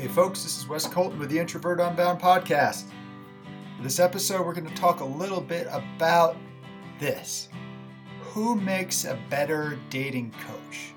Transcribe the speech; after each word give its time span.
Hey, 0.00 0.08
folks, 0.08 0.44
this 0.44 0.56
is 0.56 0.66
Wes 0.66 0.86
Colton 0.86 1.18
with 1.18 1.28
the 1.28 1.38
Introvert 1.38 1.78
Unbound 1.78 2.22
podcast. 2.22 2.84
For 3.76 3.82
this 3.82 4.00
episode, 4.00 4.46
we're 4.46 4.54
going 4.54 4.66
to 4.66 4.74
talk 4.74 5.00
a 5.00 5.04
little 5.04 5.42
bit 5.42 5.66
about 5.70 6.38
this 6.98 7.50
Who 8.22 8.54
makes 8.54 9.04
a 9.04 9.18
better 9.28 9.78
dating 9.90 10.32
coach 10.46 10.94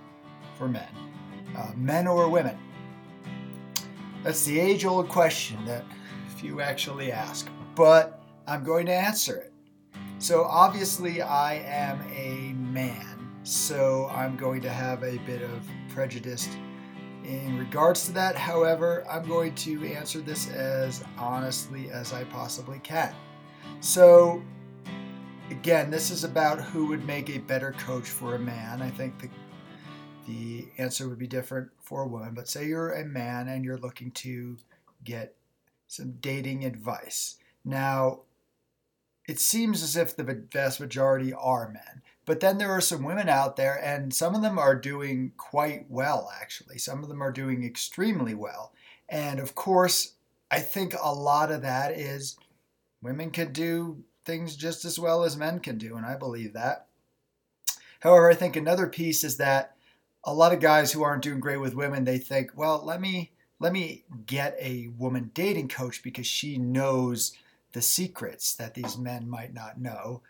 for 0.58 0.70
men, 0.70 0.88
uh, 1.54 1.74
men 1.76 2.08
or 2.08 2.29
women? 2.29 2.58
That's 4.24 4.46
the 4.46 4.58
age 4.58 4.85
old 4.85 5.10
question 5.10 5.65
that 5.65 5.83
few 6.38 6.62
actually 6.62 7.12
ask, 7.12 7.49
but 7.76 8.24
I'm 8.47 8.63
going 8.63 8.85
to 8.85 8.94
answer 8.94 9.35
it. 9.35 9.54
So, 10.20 10.46
obviously, 10.46 11.22
I 11.22 11.56
am 11.56 12.01
a 12.15 12.54
man, 12.54 13.29
so 13.44 14.10
I'm 14.13 14.38
going 14.38 14.62
to 14.62 14.70
have 14.70 15.04
a 15.04 15.17
bit 15.26 15.42
of 15.42 15.67
prejudice 15.90 16.48
in 17.26 17.58
regards 17.58 18.05
to 18.05 18.12
that, 18.13 18.35
however, 18.35 19.05
I'm 19.09 19.27
going 19.27 19.55
to 19.55 19.86
answer 19.86 20.20
this 20.20 20.50
as 20.50 21.04
honestly 21.18 21.90
as 21.90 22.13
I 22.13 22.23
possibly 22.26 22.80
can. 22.80 23.13
So, 23.80 24.44
again, 25.49 25.90
this 25.90 26.12
is 26.12 26.23
about 26.23 26.62
who 26.62 26.88
would 26.88 27.05
make 27.05 27.30
a 27.30 27.38
better 27.40 27.72
coach 27.73 28.09
for 28.09 28.36
a 28.36 28.40
man. 28.40 28.82
I 28.82 28.90
think 28.90 29.20
the, 29.20 29.30
the 30.27 30.68
answer 30.77 31.08
would 31.08 31.20
be 31.20 31.27
different 31.27 31.70
for 31.82 32.04
a 32.04 32.08
woman, 32.08 32.34
but 32.34 32.48
say 32.48 32.68
you're 32.68 32.94
a 32.94 33.05
man 33.05 33.48
and 33.48 33.63
you're 33.63 33.77
looking 33.77 34.12
to 34.12 34.58
get 35.04 35.35
some 35.88 36.13
dating 36.21 36.66
advice. 36.66 37.38
Now, 37.63 38.21
it 39.27 39.40
seems 39.40 39.82
as 39.84 39.96
if 39.96 40.16
the 40.16 40.46
vast 40.52 40.80
majority 40.80 41.34
are 41.34 41.70
men. 41.70 42.02
But 42.26 42.40
then 42.40 42.58
there 42.58 42.72
are 42.72 42.82
some 42.82 43.04
women 43.04 43.27
out 43.27 43.55
there, 43.58 43.76
and 43.84 44.13
some 44.13 44.34
of 44.36 44.41
them 44.41 44.58
are 44.58 44.76
doing 44.76 45.34
quite 45.38 45.86
well, 45.90 46.32
actually. 46.41 46.77
Some 46.77 47.04
of 47.04 47.09
them 47.09 47.22
are 47.22 47.32
doing 47.32 47.63
extremely 47.63 48.34
well. 48.34 48.72
And 49.09 49.40
of 49.40 49.55
course, 49.55 50.13
I 50.49 50.59
think 50.59 50.94
a 51.02 51.13
lot 51.13 51.51
of 51.51 51.62
that 51.63 51.91
is 51.91 52.38
women 53.01 53.32
can 53.32 53.51
do 53.51 54.04
things 54.26 54.55
just 54.55 54.85
as 54.85 54.98
well 54.98 55.24
as 55.24 55.35
men 55.35 55.60
can 55.60 55.77
do, 55.77 55.98
and 55.98 56.05
I 56.05 56.16
believe 56.16 56.54
that. 56.54 56.88
However, 57.99 58.29
I 58.29 58.35
think 58.35 58.55
another 58.55 58.88
piece 58.88 59.24
is 59.24 59.38
that 59.38 59.76
a 60.24 60.34
lot 60.34 60.54
of 60.54 60.60
guys 60.60 60.91
who 60.91 61.04
aren't 61.04 61.24
doing 61.24 61.40
great 61.40 61.57
with 61.57 61.76
women, 61.76 62.05
they 62.05 62.18
think, 62.18 62.51
well, 62.55 62.82
let 62.84 63.01
me 63.01 63.32
let 63.60 63.71
me 63.71 64.03
get 64.25 64.57
a 64.59 64.89
woman 64.97 65.31
dating 65.33 65.69
coach 65.69 66.03
because 66.03 66.27
she 66.27 66.57
knows 66.57 67.33
the 67.71 67.81
secrets 67.81 68.55
that 68.55 68.73
these 68.73 68.97
men 68.97 69.29
might 69.29 69.53
not 69.53 69.79
know. 69.79 70.21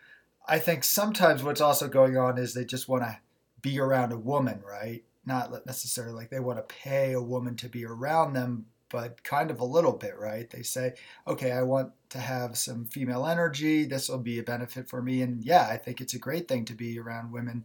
I 0.46 0.58
think 0.58 0.84
sometimes 0.84 1.42
what's 1.42 1.60
also 1.60 1.88
going 1.88 2.16
on 2.16 2.38
is 2.38 2.54
they 2.54 2.64
just 2.64 2.88
want 2.88 3.02
to 3.04 3.18
be 3.62 3.78
around 3.78 4.12
a 4.12 4.18
woman, 4.18 4.62
right? 4.66 5.02
Not 5.24 5.64
necessarily 5.66 6.14
like 6.14 6.30
they 6.30 6.40
want 6.40 6.58
to 6.58 6.74
pay 6.74 7.12
a 7.12 7.22
woman 7.22 7.56
to 7.56 7.68
be 7.68 7.84
around 7.84 8.34
them, 8.34 8.66
but 8.90 9.24
kind 9.24 9.50
of 9.50 9.60
a 9.60 9.64
little 9.64 9.92
bit, 9.92 10.18
right? 10.18 10.48
They 10.50 10.62
say, 10.62 10.94
okay, 11.26 11.50
I 11.50 11.62
want 11.62 11.92
to 12.10 12.18
have 12.18 12.58
some 12.58 12.84
female 12.84 13.26
energy. 13.26 13.84
This 13.84 14.08
will 14.08 14.18
be 14.18 14.38
a 14.38 14.42
benefit 14.42 14.88
for 14.88 15.00
me. 15.02 15.22
And 15.22 15.42
yeah, 15.42 15.66
I 15.70 15.78
think 15.78 16.00
it's 16.00 16.14
a 16.14 16.18
great 16.18 16.46
thing 16.46 16.66
to 16.66 16.74
be 16.74 16.98
around 16.98 17.32
women. 17.32 17.64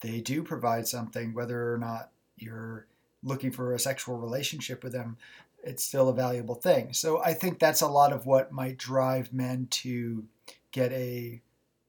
They 0.00 0.20
do 0.20 0.42
provide 0.42 0.88
something, 0.88 1.32
whether 1.32 1.72
or 1.72 1.78
not 1.78 2.10
you're 2.36 2.86
looking 3.22 3.52
for 3.52 3.72
a 3.72 3.78
sexual 3.78 4.18
relationship 4.18 4.82
with 4.82 4.92
them, 4.92 5.16
it's 5.62 5.84
still 5.84 6.08
a 6.08 6.14
valuable 6.14 6.56
thing. 6.56 6.92
So 6.92 7.22
I 7.22 7.34
think 7.34 7.58
that's 7.58 7.80
a 7.80 7.88
lot 7.88 8.12
of 8.12 8.26
what 8.26 8.52
might 8.52 8.78
drive 8.78 9.32
men 9.32 9.68
to 9.70 10.24
get 10.72 10.92
a 10.92 11.40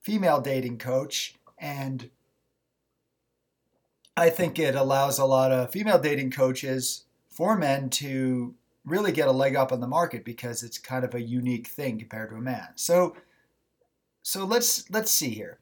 female 0.04 0.42
dating 0.42 0.78
coach. 0.78 1.36
And 1.58 2.10
I 4.16 4.30
think 4.30 4.60
it 4.60 4.76
allows 4.76 5.18
a 5.18 5.26
lot 5.26 5.52
of 5.52 5.72
female 5.72 6.00
dating 6.00 6.32
coaches 6.32 7.06
for 7.30 7.58
men 7.58 7.90
to 7.90 8.54
really 8.86 9.12
get 9.12 9.28
a 9.28 9.32
leg 9.32 9.56
up 9.56 9.72
on 9.72 9.80
the 9.80 9.88
market 9.88 10.26
because 10.26 10.62
it's 10.62 10.78
kind 10.78 11.04
of 11.04 11.16
a 11.16 11.22
unique 11.22 11.68
thing 11.68 11.98
compared 11.98 12.30
to 12.30 12.36
a 12.36 12.42
man. 12.42 12.68
So 12.76 13.16
so 14.22 14.46
let's 14.46 14.90
let's 14.90 15.12
see 15.12 15.30
here. 15.30 15.60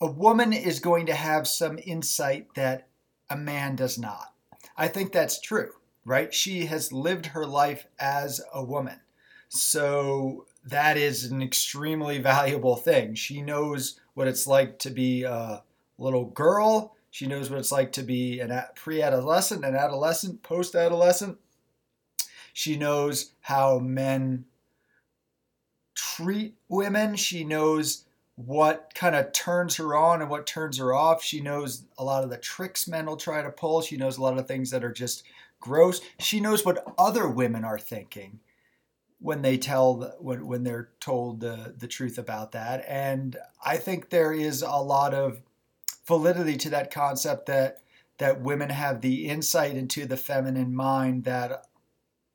A 0.00 0.10
woman 0.10 0.52
is 0.52 0.80
going 0.80 1.06
to 1.06 1.14
have 1.14 1.46
some 1.46 1.78
insight 1.84 2.54
that 2.54 2.88
a 3.30 3.36
man 3.36 3.76
does 3.76 3.98
not. 3.98 4.32
I 4.76 4.88
think 4.88 5.12
that's 5.12 5.40
true, 5.40 5.70
right? 6.04 6.34
She 6.34 6.66
has 6.66 6.92
lived 6.92 7.26
her 7.26 7.46
life 7.46 7.86
as 7.98 8.40
a 8.52 8.64
woman. 8.64 9.00
So 9.48 10.46
that 10.64 10.96
is 10.96 11.24
an 11.24 11.42
extremely 11.42 12.18
valuable 12.18 12.76
thing. 12.76 13.14
She 13.14 13.42
knows 13.42 14.00
what 14.14 14.28
it's 14.28 14.46
like 14.46 14.78
to 14.80 14.90
be 14.90 15.24
a 15.24 15.62
little 15.98 16.26
girl. 16.26 16.96
She 17.10 17.26
knows 17.26 17.50
what 17.50 17.58
it's 17.58 17.72
like 17.72 17.92
to 17.92 18.02
be 18.02 18.40
a 18.40 18.70
pre 18.74 19.02
adolescent, 19.02 19.64
an 19.64 19.74
adolescent, 19.74 20.42
post 20.42 20.74
adolescent. 20.74 21.38
She 22.52 22.76
knows 22.76 23.32
how 23.40 23.78
men 23.78 24.44
treat 25.94 26.54
women. 26.68 27.16
She 27.16 27.44
knows 27.44 28.04
what 28.36 28.92
kind 28.94 29.14
of 29.14 29.32
turns 29.32 29.76
her 29.76 29.94
on 29.94 30.20
and 30.20 30.30
what 30.30 30.46
turns 30.46 30.78
her 30.78 30.94
off. 30.94 31.22
She 31.22 31.40
knows 31.40 31.84
a 31.98 32.04
lot 32.04 32.24
of 32.24 32.30
the 32.30 32.38
tricks 32.38 32.88
men 32.88 33.06
will 33.06 33.16
try 33.16 33.42
to 33.42 33.50
pull. 33.50 33.82
She 33.82 33.96
knows 33.96 34.16
a 34.16 34.22
lot 34.22 34.38
of 34.38 34.46
things 34.46 34.70
that 34.70 34.84
are 34.84 34.92
just 34.92 35.24
gross. 35.60 36.00
She 36.18 36.40
knows 36.40 36.64
what 36.64 36.84
other 36.98 37.28
women 37.28 37.64
are 37.64 37.78
thinking 37.78 38.40
when 39.22 39.40
they 39.40 39.56
tell 39.56 40.14
when, 40.18 40.46
when 40.46 40.64
they're 40.64 40.90
told 40.98 41.40
the, 41.40 41.74
the 41.78 41.86
truth 41.86 42.18
about 42.18 42.52
that. 42.52 42.84
And 42.88 43.36
i 43.64 43.76
think 43.76 44.10
there 44.10 44.32
is 44.32 44.62
a 44.62 44.70
lot 44.70 45.14
of 45.14 45.40
validity 46.06 46.56
to 46.56 46.70
that 46.70 46.90
concept 46.90 47.46
that 47.46 47.78
that 48.18 48.40
women 48.40 48.70
have 48.70 49.00
the 49.00 49.28
insight 49.28 49.76
into 49.76 50.06
the 50.06 50.16
feminine 50.16 50.74
mind 50.74 51.24
that 51.24 51.66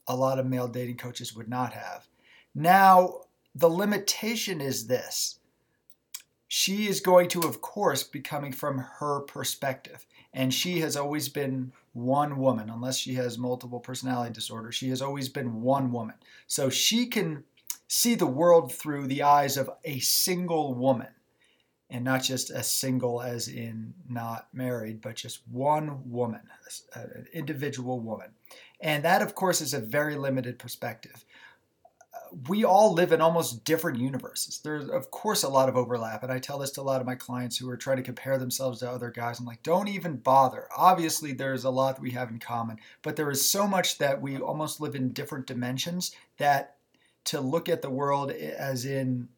a 0.07 0.15
lot 0.15 0.39
of 0.39 0.45
male 0.45 0.67
dating 0.67 0.97
coaches 0.97 1.35
would 1.35 1.49
not 1.49 1.73
have. 1.73 2.07
Now 2.55 3.21
the 3.53 3.69
limitation 3.69 4.61
is 4.61 4.87
this. 4.87 5.39
She 6.47 6.87
is 6.87 7.01
going 7.01 7.27
to 7.29 7.41
of 7.41 7.61
course 7.61 8.03
be 8.03 8.21
coming 8.21 8.53
from 8.53 8.77
her 8.99 9.19
perspective. 9.19 10.05
And 10.33 10.53
she 10.53 10.79
has 10.79 10.95
always 10.95 11.27
been 11.29 11.73
one 11.97 12.37
woman, 12.37 12.69
unless 12.69 12.97
she 12.97 13.15
has 13.15 13.39
multiple 13.39 13.79
personality 13.79 14.31
disorder. 14.31 14.71
She 14.71 14.89
has 14.89 15.01
always 15.01 15.29
been 15.29 15.61
one 15.61 15.91
woman. 15.91 16.15
So 16.45 16.69
she 16.69 17.07
can 17.07 17.43
see 17.87 18.13
the 18.13 18.27
world 18.27 18.71
through 18.71 19.07
the 19.07 19.23
eyes 19.23 19.57
of 19.57 19.71
a 19.83 19.97
single 19.99 20.75
woman 20.75 21.07
and 21.89 22.03
not 22.03 22.21
just 22.21 22.51
a 22.51 22.61
single 22.61 23.21
as 23.21 23.47
in 23.47 23.95
not 24.07 24.47
married, 24.53 25.01
but 25.01 25.15
just 25.15 25.39
one 25.49 26.11
woman, 26.11 26.41
uh, 26.95 26.99
an 27.15 27.27
individual 27.33 27.99
woman. 27.99 28.27
And 28.79 29.03
that, 29.03 29.23
of 29.23 29.33
course, 29.33 29.59
is 29.61 29.73
a 29.73 29.79
very 29.79 30.15
limited 30.17 30.59
perspective 30.59 31.25
we 32.47 32.63
all 32.63 32.93
live 32.93 33.11
in 33.11 33.21
almost 33.21 33.63
different 33.63 33.99
universes. 33.99 34.59
There's, 34.59 34.89
of 34.89 35.11
course, 35.11 35.43
a 35.43 35.49
lot 35.49 35.69
of 35.69 35.75
overlap. 35.75 36.23
And 36.23 36.31
I 36.31 36.39
tell 36.39 36.59
this 36.59 36.71
to 36.71 36.81
a 36.81 36.83
lot 36.83 37.01
of 37.01 37.07
my 37.07 37.15
clients 37.15 37.57
who 37.57 37.69
are 37.69 37.77
trying 37.77 37.97
to 37.97 38.03
compare 38.03 38.37
themselves 38.37 38.79
to 38.79 38.89
other 38.89 39.11
guys. 39.11 39.39
I'm 39.39 39.45
like, 39.45 39.63
don't 39.63 39.87
even 39.87 40.17
bother. 40.17 40.67
Obviously, 40.75 41.33
there's 41.33 41.63
a 41.63 41.69
lot 41.69 41.95
that 41.95 42.01
we 42.01 42.11
have 42.11 42.29
in 42.29 42.39
common, 42.39 42.77
but 43.01 43.15
there 43.15 43.29
is 43.29 43.49
so 43.49 43.67
much 43.67 43.97
that 43.97 44.21
we 44.21 44.37
almost 44.37 44.81
live 44.81 44.95
in 44.95 45.13
different 45.13 45.47
dimensions 45.47 46.15
that 46.37 46.75
to 47.25 47.41
look 47.41 47.67
at 47.69 47.81
the 47.81 47.89
world 47.89 48.31
as 48.31 48.85
in, 48.85 49.29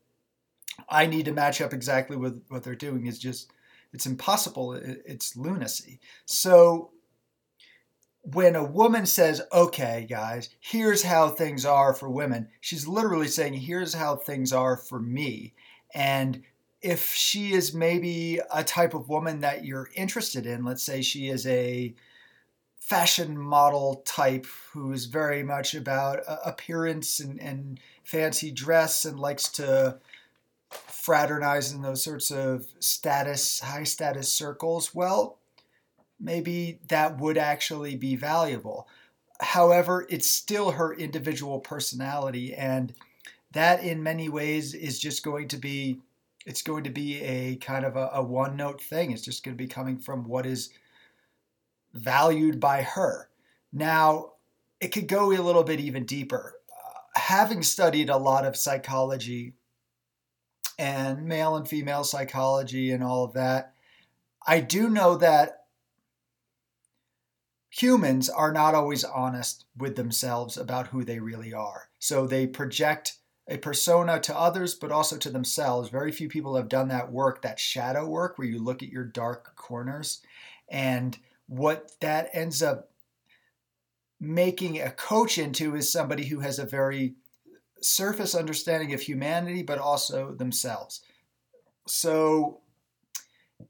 I 0.88 1.08
need 1.08 1.26
to 1.26 1.34
match 1.34 1.60
up 1.62 1.74
exactly 1.74 2.16
with 2.18 2.44
what 2.50 2.64
they're 2.64 2.76
doing 2.76 3.08
is 3.08 3.20
just, 3.20 3.52
it's 3.92 4.06
impossible. 4.06 4.74
It's 4.74 5.36
lunacy. 5.36 6.00
So 6.26 6.92
when 8.34 8.56
a 8.56 8.64
woman 8.64 9.06
says, 9.06 9.42
okay, 9.52 10.06
guys, 10.10 10.50
here's 10.60 11.04
how 11.04 11.30
things 11.30 11.66
are 11.66 11.94
for 11.94 12.10
women, 12.10 12.50
she's 12.60 12.88
literally 12.88 13.28
saying, 13.28 13.54
here's 13.54 13.94
how 13.94 14.16
things 14.16 14.52
are 14.52 14.78
for 14.78 15.00
me. 15.00 15.54
And 15.94 16.44
if 16.82 17.14
she 17.14 17.54
is 17.54 17.74
maybe 17.74 18.40
a 18.54 18.64
type 18.64 18.94
of 18.94 19.10
woman 19.10 19.42
that 19.42 19.66
you're 19.66 19.90
interested 19.96 20.46
in, 20.46 20.64
let's 20.64 20.84
say 20.84 21.02
she 21.02 21.30
is 21.30 21.46
a 21.48 21.94
fashion 22.80 23.38
model 23.38 24.02
type 24.06 24.46
who 24.72 24.92
is 24.92 25.06
very 25.06 25.44
much 25.44 25.76
about 25.76 26.20
uh, 26.28 26.38
appearance 26.46 27.20
and, 27.20 27.40
and 27.42 27.80
fancy 28.04 28.52
dress 28.52 29.06
and 29.06 29.20
likes 29.20 29.50
to 29.50 29.98
fraternize 30.70 31.74
in 31.74 31.82
those 31.82 32.04
sorts 32.04 32.32
of 32.32 32.68
status, 32.80 33.60
high 33.60 33.84
status 33.84 34.32
circles, 34.32 34.94
well, 34.94 35.39
maybe 36.20 36.80
that 36.88 37.20
would 37.20 37.38
actually 37.38 37.96
be 37.96 38.16
valuable. 38.16 38.88
However, 39.42 40.06
it's 40.10 40.30
still 40.30 40.72
her 40.72 40.94
individual 40.94 41.60
personality, 41.60 42.54
and 42.54 42.94
that 43.52 43.84
in 43.84 44.04
many 44.04 44.30
ways 44.30 44.74
is 44.74 45.00
just 45.00 45.24
going 45.24 45.48
to 45.50 45.58
be 45.58 46.02
it's 46.46 46.62
going 46.62 46.84
to 46.84 46.90
be 46.90 47.22
a 47.22 47.58
kind 47.58 47.86
of 47.86 47.96
a, 47.96 48.10
a 48.14 48.24
one 48.24 48.56
note 48.56 48.82
thing. 48.82 49.12
It's 49.12 49.22
just 49.22 49.44
going 49.44 49.56
to 49.56 49.64
be 49.64 49.68
coming 49.68 49.98
from 49.98 50.24
what 50.24 50.46
is 50.46 50.70
valued 51.94 52.60
by 52.60 52.82
her. 52.82 53.30
Now, 53.72 54.34
it 54.80 54.90
could 54.90 55.08
go 55.08 55.32
a 55.32 55.38
little 55.42 55.64
bit 55.64 55.80
even 55.80 56.06
deeper. 56.06 56.56
Uh, 56.72 57.20
having 57.20 57.62
studied 57.62 58.10
a 58.10 58.18
lot 58.18 58.46
of 58.46 58.56
psychology 58.56 59.54
and 60.78 61.26
male 61.26 61.56
and 61.56 61.68
female 61.68 62.04
psychology 62.04 62.92
and 62.92 63.04
all 63.04 63.26
of 63.26 63.34
that, 63.34 63.74
I 64.48 64.62
do 64.62 64.90
know 64.90 65.18
that 65.18 65.59
humans 67.70 68.30
are 68.30 68.52
not 68.52 68.76
always 68.76 69.04
honest 69.04 69.66
with 69.78 69.96
themselves 69.96 70.58
about 70.58 70.88
who 70.88 71.04
they 71.04 71.20
really 71.20 71.54
are. 71.54 71.90
So 72.00 72.26
they 72.26 72.48
project 72.48 73.18
a 73.48 73.58
persona 73.58 74.20
to 74.20 74.38
others, 74.38 74.76
but 74.76 74.92
also 74.92 75.18
to 75.18 75.30
themselves. 75.30 75.90
Very 75.90 76.12
few 76.12 76.30
people 76.30 76.56
have 76.56 76.70
done 76.70 76.88
that 76.90 77.12
work, 77.12 77.42
that 77.42 77.60
shadow 77.60 78.08
work, 78.08 78.38
where 78.38 78.48
you 78.48 78.64
look 78.64 78.84
at 78.84 78.90
your 78.90 79.06
dark 79.06 79.56
corners. 79.56 80.22
And 80.70 81.18
what 81.48 81.92
that 82.00 82.30
ends 82.34 82.62
up 82.62 82.92
making 84.20 84.80
a 84.80 84.92
coach 84.92 85.38
into 85.38 85.76
is 85.76 85.92
somebody 85.92 86.26
who 86.26 86.42
has 86.42 86.60
a 86.60 86.66
very 86.66 87.16
surface 87.82 88.36
understanding 88.36 88.94
of 88.94 89.02
humanity, 89.02 89.64
but 89.64 89.80
also 89.80 90.34
themselves. 90.34 91.02
So 91.88 92.62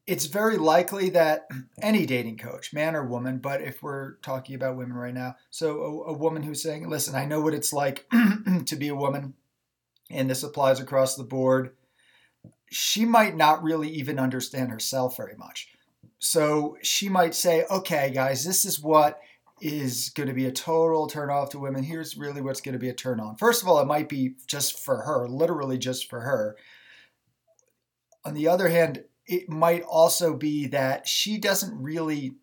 it's 0.06 0.26
very 0.26 0.58
likely 0.58 1.10
that 1.12 1.48
any 1.82 2.06
dating 2.06 2.38
coach, 2.38 2.74
man 2.74 2.96
or 2.96 3.06
woman, 3.06 3.40
but 3.40 3.62
if 3.62 3.82
we're 3.82 4.16
talking 4.18 4.56
about 4.56 4.78
women 4.78 4.96
right 4.96 5.14
now, 5.14 5.36
so 5.50 5.82
a, 6.08 6.12
a 6.12 6.14
woman 6.14 6.44
who's 6.44 6.62
saying, 6.62 6.90
listen, 6.90 7.16
I 7.16 7.26
know 7.26 7.42
what 7.42 7.54
it's 7.54 7.74
like 7.74 8.08
to 8.66 8.76
be 8.76 8.88
a 8.88 8.96
woman, 8.96 9.34
and 10.10 10.30
this 10.30 10.44
applies 10.44 10.80
across 10.80 11.16
the 11.16 11.24
board, 11.24 11.76
she 12.72 13.06
might 13.06 13.36
not 13.36 13.64
really 13.64 13.90
even 13.90 14.20
understand 14.20 14.70
herself 14.70 15.18
very 15.18 15.36
much. 15.36 15.70
So 16.20 16.78
she 16.82 17.10
might 17.10 17.34
say, 17.34 17.66
okay, 17.72 18.12
guys, 18.14 18.44
this 18.44 18.66
is 18.66 18.80
what 18.80 19.20
is 19.62 20.10
going 20.10 20.28
to 20.28 20.36
be 20.36 20.46
a 20.46 20.52
total 20.52 21.08
turn 21.08 21.30
off 21.30 21.50
to 21.50 21.60
women. 21.60 21.84
Here's 21.84 22.18
really 22.18 22.42
what's 22.42 22.62
going 22.62 22.74
to 22.74 22.80
be 22.80 22.90
a 22.90 22.94
turn 22.94 23.20
on. 23.20 23.36
First 23.38 23.62
of 23.62 23.68
all, 23.68 23.80
it 23.80 23.86
might 23.86 24.10
be 24.10 24.36
just 24.48 24.80
for 24.80 25.02
her, 25.02 25.28
literally 25.28 25.78
just 25.78 26.10
for 26.10 26.22
her. 26.22 26.56
On 28.26 28.34
the 28.34 28.48
other 28.48 28.70
hand, 28.70 29.04
it 29.30 29.48
might 29.48 29.84
also 29.84 30.34
be 30.34 30.66
that 30.66 31.08
she 31.08 31.38
doesn't 31.38 31.80
really 31.82 32.34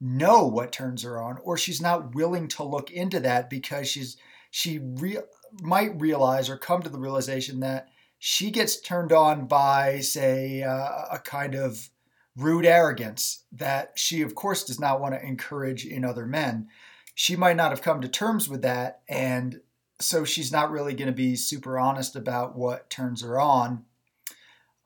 know 0.00 0.46
what 0.46 0.72
turns 0.72 1.04
her 1.04 1.20
on 1.20 1.38
or 1.44 1.56
she's 1.56 1.80
not 1.80 2.14
willing 2.14 2.48
to 2.48 2.62
look 2.62 2.90
into 2.90 3.20
that 3.20 3.48
because 3.48 3.88
she's 3.88 4.16
she 4.50 4.78
re- 4.78 5.18
might 5.60 6.00
realize 6.00 6.50
or 6.50 6.56
come 6.56 6.82
to 6.82 6.88
the 6.88 6.98
realization 6.98 7.60
that 7.60 7.88
she 8.18 8.50
gets 8.50 8.80
turned 8.80 9.12
on 9.12 9.46
by 9.46 10.00
say 10.00 10.62
uh, 10.62 11.04
a 11.12 11.20
kind 11.24 11.54
of 11.54 11.88
rude 12.36 12.66
arrogance 12.66 13.44
that 13.52 13.92
she 13.96 14.22
of 14.22 14.34
course 14.34 14.64
does 14.64 14.80
not 14.80 15.00
want 15.00 15.14
to 15.14 15.24
encourage 15.24 15.86
in 15.86 16.04
other 16.04 16.26
men. 16.26 16.68
She 17.14 17.36
might 17.36 17.56
not 17.56 17.70
have 17.70 17.82
come 17.82 18.00
to 18.00 18.08
terms 18.08 18.48
with 18.48 18.62
that 18.62 19.00
and 19.08 19.60
so 20.00 20.24
she's 20.24 20.52
not 20.52 20.70
really 20.70 20.94
going 20.94 21.06
to 21.06 21.12
be 21.12 21.34
super 21.34 21.78
honest 21.78 22.14
about 22.14 22.56
what 22.56 22.88
turns 22.90 23.22
her 23.22 23.40
on. 23.40 23.84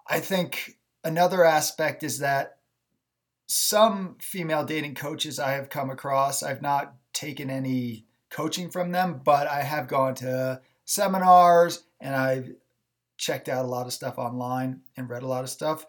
I 0.09 0.21
think 0.21 0.77
another 1.05 1.45
aspect 1.45 2.03
is 2.03 2.19
that 2.19 2.59
some 3.47 4.17
female 4.21 4.65
dating 4.65 4.95
coaches 4.95 5.39
I 5.39 5.53
have 5.53 5.69
come 5.69 5.91
across, 5.91 6.43
I've 6.43 6.63
not 6.63 6.95
taken 7.13 7.51
any 7.51 8.07
coaching 8.31 8.71
from 8.71 8.93
them, 8.93 9.21
but 9.23 9.47
I 9.47 9.63
have 9.63 9.89
gone 9.89 10.15
to 10.17 10.61
seminars 10.85 11.85
and 12.01 12.15
I've 12.15 12.51
checked 13.19 13.49
out 13.49 13.65
a 13.65 13.69
lot 13.69 13.87
of 13.87 13.93
stuff 13.93 14.19
online 14.19 14.81
and 14.97 15.09
read 15.09 15.23
a 15.23 15.29
lot 15.29 15.45
of 15.45 15.51
stuff. 15.51 15.87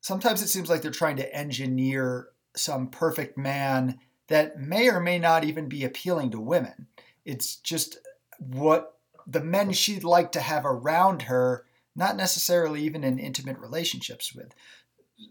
Sometimes 0.00 0.42
it 0.42 0.48
seems 0.48 0.70
like 0.70 0.82
they're 0.82 0.90
trying 0.90 1.16
to 1.16 1.34
engineer 1.34 2.28
some 2.56 2.88
perfect 2.88 3.36
man 3.36 3.98
that 4.28 4.58
may 4.58 4.88
or 4.88 5.00
may 5.00 5.18
not 5.18 5.44
even 5.44 5.68
be 5.68 5.84
appealing 5.84 6.30
to 6.30 6.40
women. 6.40 6.86
It's 7.24 7.56
just 7.56 7.98
what 8.38 8.98
the 9.26 9.42
men 9.42 9.72
she'd 9.72 10.04
like 10.04 10.32
to 10.32 10.40
have 10.40 10.64
around 10.64 11.22
her 11.22 11.64
not 11.94 12.16
necessarily 12.16 12.82
even 12.82 13.04
in 13.04 13.18
intimate 13.18 13.58
relationships 13.58 14.34
with. 14.34 14.54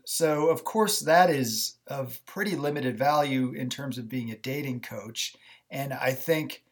So, 0.06 0.50
of 0.50 0.64
course, 0.64 1.00
that 1.02 1.30
is 1.30 1.78
of 1.88 2.22
pretty 2.26 2.56
limited 2.56 2.98
value 2.98 3.52
in 3.52 3.70
terms 3.70 3.98
of 3.98 4.10
being 4.10 4.32
a 4.32 4.38
dating 4.38 4.82
coach. 4.82 5.36
And 5.70 5.94
I 5.94 6.14
think, 6.14 6.64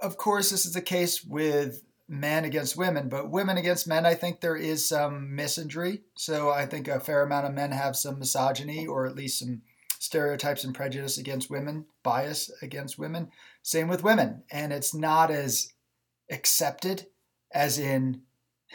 of 0.00 0.16
course, 0.16 0.50
this 0.50 0.66
is 0.66 0.72
the 0.72 0.82
case 0.82 1.24
with 1.24 1.84
men 2.08 2.44
against 2.44 2.76
women, 2.76 3.08
but 3.08 3.30
women 3.30 3.56
against 3.56 3.88
men, 3.88 4.04
I 4.04 4.14
think 4.14 4.40
there 4.40 4.56
is 4.56 4.86
some 4.86 5.30
misandry. 5.34 6.02
So, 6.14 6.50
I 6.50 6.66
think 6.66 6.88
a 6.88 7.00
fair 7.00 7.22
amount 7.22 7.46
of 7.46 7.54
men 7.54 7.72
have 7.72 7.96
some 7.96 8.18
misogyny 8.18 8.86
or 8.86 9.06
at 9.06 9.16
least 9.16 9.40
some 9.40 9.62
stereotypes 9.98 10.64
and 10.64 10.74
prejudice 10.74 11.16
against 11.16 11.48
women, 11.48 11.86
bias 12.02 12.50
against 12.60 12.98
women. 12.98 13.30
Same 13.62 13.86
with 13.86 14.02
women. 14.02 14.42
And 14.50 14.72
it's 14.72 14.92
not 14.92 15.30
as 15.30 15.72
accepted 16.28 17.06
as 17.54 17.78
in 17.78 18.22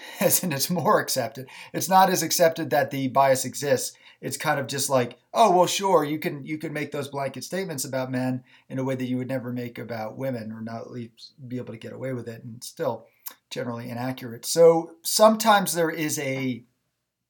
in 0.43 0.51
it's 0.51 0.69
more 0.69 0.99
accepted. 0.99 1.47
It's 1.73 1.89
not 1.89 2.09
as 2.09 2.23
accepted 2.23 2.69
that 2.69 2.91
the 2.91 3.07
bias 3.07 3.45
exists. 3.45 3.97
It's 4.19 4.37
kind 4.37 4.59
of 4.59 4.67
just 4.67 4.89
like, 4.89 5.19
oh 5.33 5.51
well, 5.51 5.67
sure, 5.67 6.03
you 6.03 6.19
can 6.19 6.43
you 6.43 6.57
can 6.57 6.73
make 6.73 6.91
those 6.91 7.07
blanket 7.07 7.43
statements 7.43 7.85
about 7.85 8.11
men 8.11 8.43
in 8.67 8.79
a 8.79 8.83
way 8.83 8.95
that 8.95 9.05
you 9.05 9.17
would 9.17 9.27
never 9.27 9.51
make 9.51 9.77
about 9.77 10.17
women, 10.17 10.51
or 10.51 10.61
not 10.61 10.89
least 10.89 11.33
be 11.47 11.57
able 11.57 11.73
to 11.73 11.79
get 11.79 11.93
away 11.93 12.13
with 12.13 12.27
it, 12.27 12.43
and 12.43 12.63
still 12.63 13.05
generally 13.49 13.89
inaccurate. 13.89 14.45
So 14.45 14.95
sometimes 15.03 15.73
there 15.73 15.91
is 15.91 16.17
a 16.19 16.63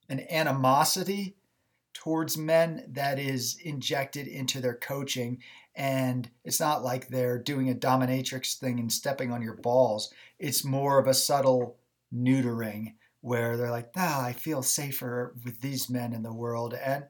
an 0.10 0.26
animosity 0.32 1.36
towards 1.94 2.38
men 2.38 2.86
that 2.88 3.20
is 3.20 3.58
injected 3.64 4.28
into 4.28 4.62
their 4.62 4.76
coaching 4.76 5.40
and 5.76 6.30
it's 6.46 6.60
not 6.60 6.84
like 6.84 7.08
they're 7.08 7.40
doing 7.40 7.70
a 7.70 7.76
dominatrix 7.76 8.58
thing 8.58 8.80
and 8.80 8.92
stepping 8.92 9.32
on 9.32 9.42
your 9.42 9.56
balls 9.56 10.14
it's 10.38 10.64
more 10.64 11.00
of 11.00 11.08
a 11.08 11.14
subtle 11.14 11.76
neutering 12.14 12.94
where 13.22 13.58
they're 13.58 13.72
like, 13.72 13.90
ah, 13.96 14.24
I 14.24 14.34
feel 14.34 14.64
safer 14.64 15.36
with 15.44 15.62
these 15.62 15.90
men 15.90 16.14
in 16.14 16.24
the 16.24 16.34
world. 16.34 16.74
And 16.74 17.06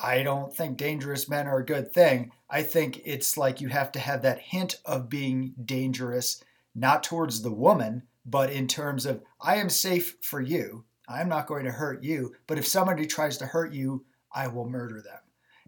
I 0.00 0.22
don't 0.22 0.54
think 0.54 0.76
dangerous 0.76 1.28
men 1.28 1.46
are 1.46 1.58
a 1.58 1.66
good 1.66 1.92
thing. 1.92 2.30
I 2.48 2.62
think 2.62 3.00
it's 3.04 3.36
like 3.36 3.60
you 3.60 3.68
have 3.68 3.90
to 3.92 3.98
have 3.98 4.22
that 4.22 4.38
hint 4.38 4.76
of 4.84 5.08
being 5.08 5.54
dangerous, 5.64 6.42
not 6.74 7.02
towards 7.02 7.42
the 7.42 7.52
woman, 7.52 8.04
but 8.24 8.50
in 8.52 8.68
terms 8.68 9.06
of, 9.06 9.22
I 9.40 9.56
am 9.56 9.70
safe 9.70 10.16
for 10.20 10.40
you. 10.40 10.84
I'm 11.08 11.28
not 11.28 11.46
going 11.46 11.64
to 11.64 11.72
hurt 11.72 12.04
you. 12.04 12.34
But 12.46 12.58
if 12.58 12.66
somebody 12.66 13.06
tries 13.06 13.38
to 13.38 13.46
hurt 13.46 13.72
you, 13.72 14.04
I 14.32 14.48
will 14.48 14.68
murder 14.68 15.02
them. 15.02 15.20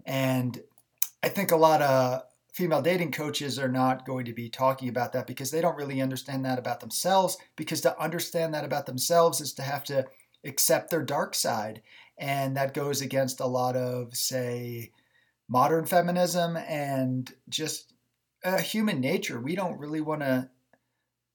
And 0.04 0.62
I 1.22 1.28
think 1.28 1.50
a 1.50 1.56
lot 1.56 1.82
of 1.82 2.22
female 2.60 2.82
dating 2.82 3.10
coaches 3.10 3.58
are 3.58 3.70
not 3.70 4.04
going 4.04 4.26
to 4.26 4.34
be 4.34 4.50
talking 4.50 4.90
about 4.90 5.14
that 5.14 5.26
because 5.26 5.50
they 5.50 5.62
don't 5.62 5.78
really 5.78 6.02
understand 6.02 6.44
that 6.44 6.58
about 6.58 6.80
themselves. 6.80 7.38
Because 7.56 7.80
to 7.80 7.98
understand 7.98 8.52
that 8.52 8.66
about 8.66 8.84
themselves 8.84 9.40
is 9.40 9.54
to 9.54 9.62
have 9.62 9.82
to 9.84 10.04
accept 10.44 10.90
their 10.90 11.02
dark 11.02 11.34
side. 11.34 11.80
And 12.18 12.54
that 12.58 12.74
goes 12.74 13.00
against 13.00 13.40
a 13.40 13.46
lot 13.46 13.76
of, 13.76 14.14
say, 14.14 14.90
modern 15.48 15.86
feminism 15.86 16.58
and 16.58 17.32
just 17.48 17.94
uh, 18.44 18.58
human 18.58 19.00
nature. 19.00 19.40
We 19.40 19.56
don't 19.56 19.78
really 19.78 20.02
want 20.02 20.20
to 20.20 20.50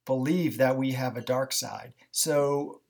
believe 0.05 0.59
that 0.59 0.77
we 0.77 0.91
have 0.91 1.17
a 1.17 1.21
dark 1.21 1.51
side. 1.53 1.93
So 2.11 2.81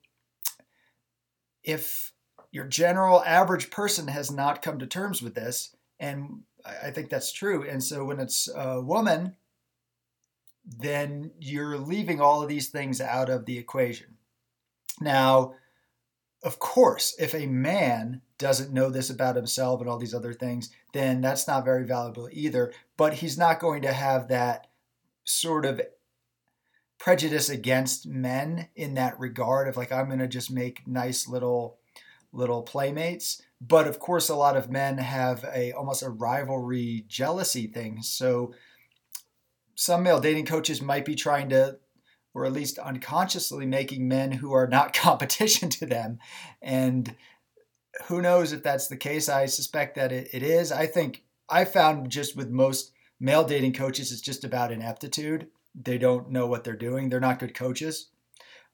if 1.64 2.12
your 2.50 2.66
general 2.66 3.24
average 3.24 3.70
person 3.70 4.08
has 4.08 4.30
not 4.30 4.60
come 4.60 4.78
to 4.78 4.86
terms 4.86 5.22
with 5.22 5.34
this, 5.34 5.74
and 5.98 6.42
I 6.82 6.90
think 6.90 7.10
that's 7.10 7.32
true. 7.32 7.68
And 7.68 7.82
so 7.82 8.04
when 8.04 8.18
it's 8.20 8.48
a 8.54 8.80
woman, 8.80 9.36
then 10.64 11.30
you're 11.38 11.78
leaving 11.78 12.20
all 12.20 12.42
of 12.42 12.48
these 12.48 12.68
things 12.68 13.00
out 13.00 13.30
of 13.30 13.46
the 13.46 13.58
equation. 13.58 14.16
Now, 15.00 15.54
of 16.42 16.58
course, 16.58 17.14
if 17.18 17.34
a 17.34 17.46
man 17.46 18.22
doesn't 18.38 18.72
know 18.72 18.90
this 18.90 19.08
about 19.08 19.36
himself 19.36 19.80
and 19.80 19.88
all 19.88 19.98
these 19.98 20.14
other 20.14 20.34
things, 20.34 20.70
then 20.92 21.20
that's 21.20 21.46
not 21.46 21.64
very 21.64 21.84
valuable 21.84 22.28
either. 22.32 22.72
But 22.96 23.14
he's 23.14 23.38
not 23.38 23.60
going 23.60 23.82
to 23.82 23.92
have 23.92 24.28
that 24.28 24.66
sort 25.24 25.64
of 25.64 25.80
prejudice 26.98 27.48
against 27.48 28.06
men 28.06 28.68
in 28.74 28.94
that 28.94 29.18
regard 29.20 29.68
of 29.68 29.76
like, 29.76 29.92
I'm 29.92 30.06
going 30.06 30.18
to 30.18 30.28
just 30.28 30.50
make 30.50 30.86
nice 30.86 31.28
little 31.28 31.78
little 32.36 32.62
playmates. 32.62 33.42
But 33.60 33.86
of 33.86 33.98
course, 33.98 34.28
a 34.28 34.36
lot 34.36 34.56
of 34.56 34.70
men 34.70 34.98
have 34.98 35.44
a 35.52 35.72
almost 35.72 36.02
a 36.02 36.10
rivalry 36.10 37.04
jealousy 37.08 37.66
thing. 37.66 38.02
So 38.02 38.54
some 39.74 40.02
male 40.02 40.20
dating 40.20 40.46
coaches 40.46 40.82
might 40.82 41.04
be 41.04 41.14
trying 41.14 41.48
to, 41.50 41.78
or 42.34 42.44
at 42.44 42.52
least 42.52 42.78
unconsciously 42.78 43.66
making 43.66 44.08
men 44.08 44.32
who 44.32 44.52
are 44.52 44.66
not 44.68 44.94
competition 44.94 45.70
to 45.70 45.86
them. 45.86 46.18
And 46.60 47.14
who 48.06 48.20
knows 48.20 48.52
if 48.52 48.62
that's 48.62 48.88
the 48.88 48.96
case? 48.96 49.28
I 49.28 49.46
suspect 49.46 49.94
that 49.96 50.12
it, 50.12 50.28
it 50.32 50.42
is. 50.42 50.70
I 50.70 50.86
think 50.86 51.24
I 51.48 51.64
found 51.64 52.10
just 52.10 52.36
with 52.36 52.50
most 52.50 52.92
male 53.18 53.44
dating 53.44 53.72
coaches, 53.72 54.12
it's 54.12 54.20
just 54.20 54.44
about 54.44 54.72
ineptitude. 54.72 55.48
They 55.74 55.98
don't 55.98 56.30
know 56.30 56.46
what 56.46 56.64
they're 56.64 56.76
doing. 56.76 57.08
They're 57.08 57.20
not 57.20 57.38
good 57.38 57.54
coaches. 57.54 58.08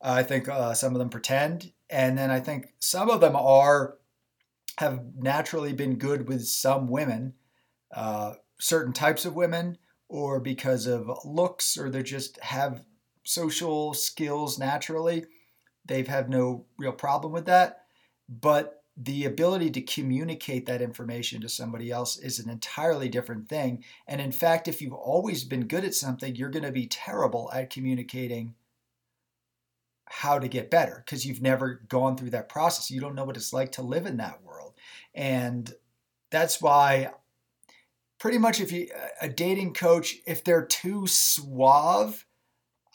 Uh, 0.00 0.14
I 0.16 0.22
think 0.24 0.48
uh, 0.48 0.74
some 0.74 0.94
of 0.94 0.98
them 0.98 1.10
pretend, 1.10 1.72
and 1.92 2.16
then 2.16 2.30
I 2.30 2.40
think 2.40 2.72
some 2.80 3.10
of 3.10 3.20
them 3.20 3.36
are 3.36 3.98
have 4.78 5.02
naturally 5.14 5.74
been 5.74 5.96
good 5.96 6.26
with 6.26 6.46
some 6.46 6.88
women, 6.88 7.34
uh, 7.94 8.32
certain 8.58 8.94
types 8.94 9.26
of 9.26 9.36
women, 9.36 9.76
or 10.08 10.40
because 10.40 10.86
of 10.86 11.10
looks, 11.24 11.76
or 11.76 11.90
they 11.90 12.02
just 12.02 12.40
have 12.40 12.82
social 13.22 13.92
skills 13.92 14.58
naturally. 14.58 15.26
They've 15.84 16.08
had 16.08 16.30
no 16.30 16.64
real 16.78 16.92
problem 16.92 17.32
with 17.32 17.44
that, 17.46 17.84
but 18.28 18.82
the 18.96 19.26
ability 19.26 19.70
to 19.70 19.82
communicate 19.82 20.64
that 20.66 20.82
information 20.82 21.42
to 21.42 21.48
somebody 21.48 21.90
else 21.90 22.18
is 22.18 22.38
an 22.38 22.48
entirely 22.48 23.08
different 23.08 23.48
thing. 23.48 23.84
And 24.06 24.20
in 24.20 24.32
fact, 24.32 24.68
if 24.68 24.80
you've 24.80 24.92
always 24.92 25.44
been 25.44 25.66
good 25.66 25.84
at 25.84 25.94
something, 25.94 26.34
you're 26.36 26.50
going 26.50 26.64
to 26.64 26.72
be 26.72 26.86
terrible 26.86 27.50
at 27.52 27.70
communicating 27.70 28.54
how 30.14 30.38
to 30.38 30.46
get 30.46 30.70
better 30.70 31.02
because 31.04 31.24
you've 31.24 31.40
never 31.40 31.80
gone 31.88 32.16
through 32.16 32.30
that 32.30 32.48
process. 32.48 32.90
You 32.90 33.00
don't 33.00 33.14
know 33.14 33.24
what 33.24 33.36
it's 33.38 33.52
like 33.52 33.72
to 33.72 33.82
live 33.82 34.04
in 34.04 34.18
that 34.18 34.42
world. 34.42 34.74
And 35.14 35.72
that's 36.30 36.60
why 36.60 37.10
pretty 38.18 38.36
much 38.36 38.60
if 38.60 38.70
you 38.70 38.88
a 39.22 39.28
dating 39.28 39.72
coach 39.72 40.16
if 40.26 40.44
they're 40.44 40.66
too 40.66 41.06
suave 41.06 42.26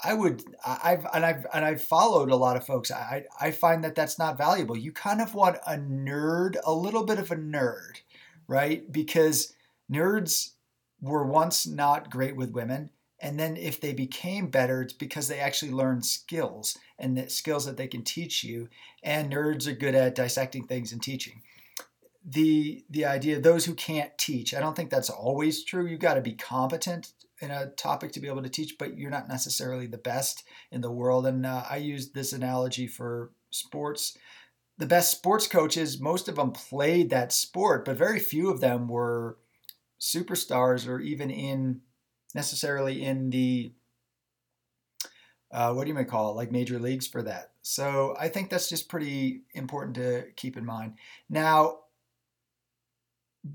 I 0.04 0.14
would 0.14 0.44
I've 0.64 1.08
and 1.12 1.26
I've 1.26 1.46
and 1.54 1.66
I've 1.66 1.84
followed 1.84 2.30
a 2.30 2.36
lot 2.36 2.56
of 2.56 2.66
folks. 2.66 2.92
I 2.92 3.24
I 3.42 3.50
find 3.50 3.84
that 3.84 3.96
that's 3.96 4.20
not 4.20 4.38
valuable. 4.38 4.78
You 4.78 4.92
kind 4.92 5.22
of 5.22 5.34
want 5.34 5.58
a 5.66 5.76
nerd, 5.76 6.56
a 6.64 6.72
little 6.72 7.04
bit 7.04 7.18
of 7.18 7.32
a 7.32 7.36
nerd, 7.36 8.02
right? 8.48 8.90
Because 8.92 9.56
nerds 9.92 10.52
were 11.02 11.26
once 11.26 11.66
not 11.66 12.12
great 12.12 12.36
with 12.36 12.52
women, 12.52 12.92
and 13.20 13.40
then 13.40 13.58
if 13.58 13.82
they 13.82 13.94
became 13.94 14.48
better, 14.48 14.82
it's 14.82 14.94
because 14.94 15.28
they 15.28 15.40
actually 15.40 15.72
learned 15.72 16.06
skills 16.06 16.78
and 17.00 17.18
the 17.18 17.30
skills 17.30 17.66
that 17.66 17.78
they 17.78 17.88
can 17.88 18.04
teach 18.04 18.44
you. 18.44 18.70
And 19.04 19.32
nerds 19.32 19.68
are 19.68 19.74
good 19.74 19.96
at 19.96 20.16
dissecting 20.16 20.68
things 20.68 20.92
and 20.92 21.02
teaching. 21.02 21.42
The 22.24 22.84
the 22.90 23.06
idea 23.06 23.38
of 23.38 23.44
those 23.44 23.66
who 23.66 23.74
can't 23.74 24.16
teach, 24.18 24.54
I 24.54 24.60
don't 24.60 24.76
think 24.76 24.90
that's 24.90 25.10
always 25.10 25.64
true. 25.64 25.88
You've 25.88 26.00
got 26.00 26.16
to 26.16 26.22
be 26.22 26.34
competent 26.34 27.14
in 27.40 27.52
a 27.52 27.68
topic 27.68 28.12
to 28.12 28.20
be 28.20 28.28
able 28.28 28.44
to 28.44 28.50
teach, 28.50 28.78
but 28.78 28.98
you're 28.98 29.12
not 29.12 29.30
necessarily 29.30 29.88
the 29.88 29.98
best 29.98 30.44
in 30.72 30.82
the 30.82 30.92
world. 30.92 31.26
And 31.26 31.46
uh, 31.46 31.64
I 31.70 31.78
use 31.78 32.10
this 32.10 32.34
analogy 32.34 32.88
for 32.88 33.32
sports. 33.50 34.18
The 34.78 34.86
best 34.86 35.12
sports 35.12 35.48
coaches, 35.48 36.00
most 36.00 36.28
of 36.28 36.36
them 36.36 36.52
played 36.52 37.10
that 37.10 37.32
sport, 37.32 37.86
but 37.86 37.98
very 37.98 38.20
few 38.20 38.50
of 38.50 38.60
them 38.60 38.88
were 38.88 39.38
superstars 40.00 40.88
or 40.88 41.00
even 41.00 41.32
in 41.32 41.82
necessarily 42.38 43.04
in 43.04 43.32
the 43.32 43.74
uh, 45.52 45.74
what 45.74 45.84
do 45.86 45.90
you 45.90 45.96
may 45.96 46.04
call 46.04 46.32
it, 46.32 46.36
like 46.36 46.52
major 46.52 46.78
leagues 46.78 47.08
for 47.08 47.24
that. 47.24 47.52
So 47.62 48.16
I 48.20 48.28
think 48.30 48.50
that's 48.50 48.70
just 48.70 48.90
pretty 48.90 49.42
important 49.54 49.96
to 49.96 50.26
keep 50.36 50.58
in 50.58 50.66
mind. 50.66 50.96
Now, 51.30 51.80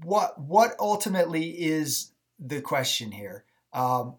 what 0.03 0.41
what 0.41 0.75
ultimately 0.81 1.51
is 1.51 2.13
the 2.39 2.61
question 2.61 3.13
here? 3.13 3.45
Um, 3.73 4.17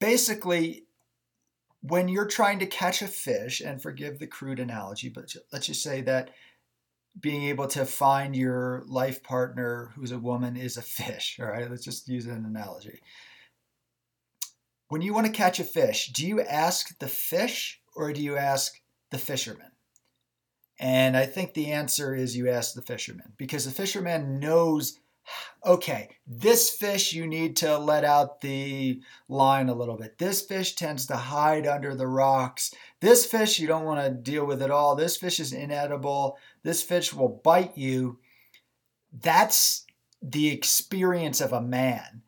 basically, 0.00 0.84
when 1.80 2.08
you're 2.08 2.26
trying 2.26 2.58
to 2.58 2.66
catch 2.66 3.00
a 3.00 3.08
fish, 3.08 3.60
and 3.60 3.80
forgive 3.80 4.18
the 4.18 4.26
crude 4.26 4.60
analogy, 4.60 5.08
but 5.08 5.34
let's 5.52 5.66
just 5.66 5.82
say 5.82 6.00
that 6.02 6.30
being 7.20 7.44
able 7.44 7.66
to 7.68 7.84
find 7.84 8.34
your 8.34 8.82
life 8.86 9.22
partner 9.22 9.92
who's 9.94 10.12
a 10.12 10.18
woman 10.18 10.56
is 10.56 10.76
a 10.76 10.82
fish, 10.82 11.38
all 11.40 11.46
right? 11.46 11.70
Let's 11.70 11.84
just 11.84 12.08
use 12.08 12.26
an 12.26 12.44
analogy. 12.44 13.00
When 14.92 15.00
you 15.00 15.14
want 15.14 15.26
to 15.26 15.32
catch 15.32 15.58
a 15.58 15.64
fish, 15.64 16.08
do 16.08 16.26
you 16.26 16.42
ask 16.42 16.98
the 16.98 17.08
fish 17.08 17.80
or 17.96 18.12
do 18.12 18.22
you 18.22 18.36
ask 18.36 18.78
the 19.10 19.16
fisherman? 19.16 19.70
And 20.78 21.16
I 21.16 21.24
think 21.24 21.54
the 21.54 21.72
answer 21.72 22.14
is 22.14 22.36
you 22.36 22.50
ask 22.50 22.74
the 22.74 22.82
fisherman 22.82 23.32
because 23.38 23.64
the 23.64 23.70
fisherman 23.70 24.38
knows 24.38 24.98
okay, 25.64 26.10
this 26.26 26.68
fish 26.68 27.14
you 27.14 27.26
need 27.26 27.56
to 27.56 27.78
let 27.78 28.04
out 28.04 28.42
the 28.42 29.00
line 29.30 29.70
a 29.70 29.74
little 29.74 29.96
bit. 29.96 30.18
This 30.18 30.42
fish 30.42 30.74
tends 30.74 31.06
to 31.06 31.16
hide 31.16 31.66
under 31.66 31.94
the 31.94 32.06
rocks. 32.06 32.74
This 33.00 33.24
fish 33.24 33.58
you 33.58 33.66
don't 33.66 33.86
want 33.86 34.04
to 34.04 34.10
deal 34.10 34.44
with 34.44 34.60
at 34.60 34.70
all. 34.70 34.94
This 34.94 35.16
fish 35.16 35.40
is 35.40 35.54
inedible. 35.54 36.36
This 36.64 36.82
fish 36.82 37.14
will 37.14 37.40
bite 37.42 37.78
you. 37.78 38.18
That's 39.10 39.86
the 40.20 40.48
experience 40.48 41.40
of 41.40 41.54
a 41.54 41.62
man. 41.62 42.24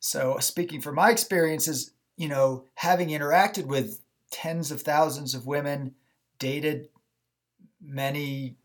So, 0.00 0.38
speaking 0.40 0.80
from 0.80 0.94
my 0.96 1.10
experiences, 1.10 1.92
you 2.20 2.28
know, 2.28 2.66
having 2.74 3.08
interacted 3.08 3.64
with 3.64 4.02
tens 4.30 4.70
of 4.70 4.82
thousands 4.82 5.34
of 5.34 5.46
women, 5.46 5.94
dated 6.38 6.90
many, 7.80 8.56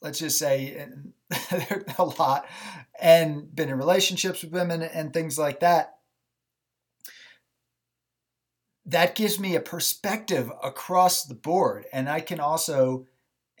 let's 0.00 0.20
just 0.20 0.38
say, 0.38 0.86
a 1.98 2.04
lot 2.04 2.46
and 3.00 3.52
been 3.54 3.68
in 3.68 3.76
relationships 3.76 4.42
with 4.44 4.52
women 4.52 4.80
and 4.80 5.12
things 5.12 5.40
like 5.40 5.58
that 5.58 5.96
that 8.86 9.14
gives 9.14 9.38
me 9.38 9.54
a 9.54 9.60
perspective 9.60 10.50
across 10.62 11.24
the 11.24 11.34
board. 11.34 11.86
And 11.92 12.08
i 12.08 12.20
can 12.20 12.40
also 12.40 13.06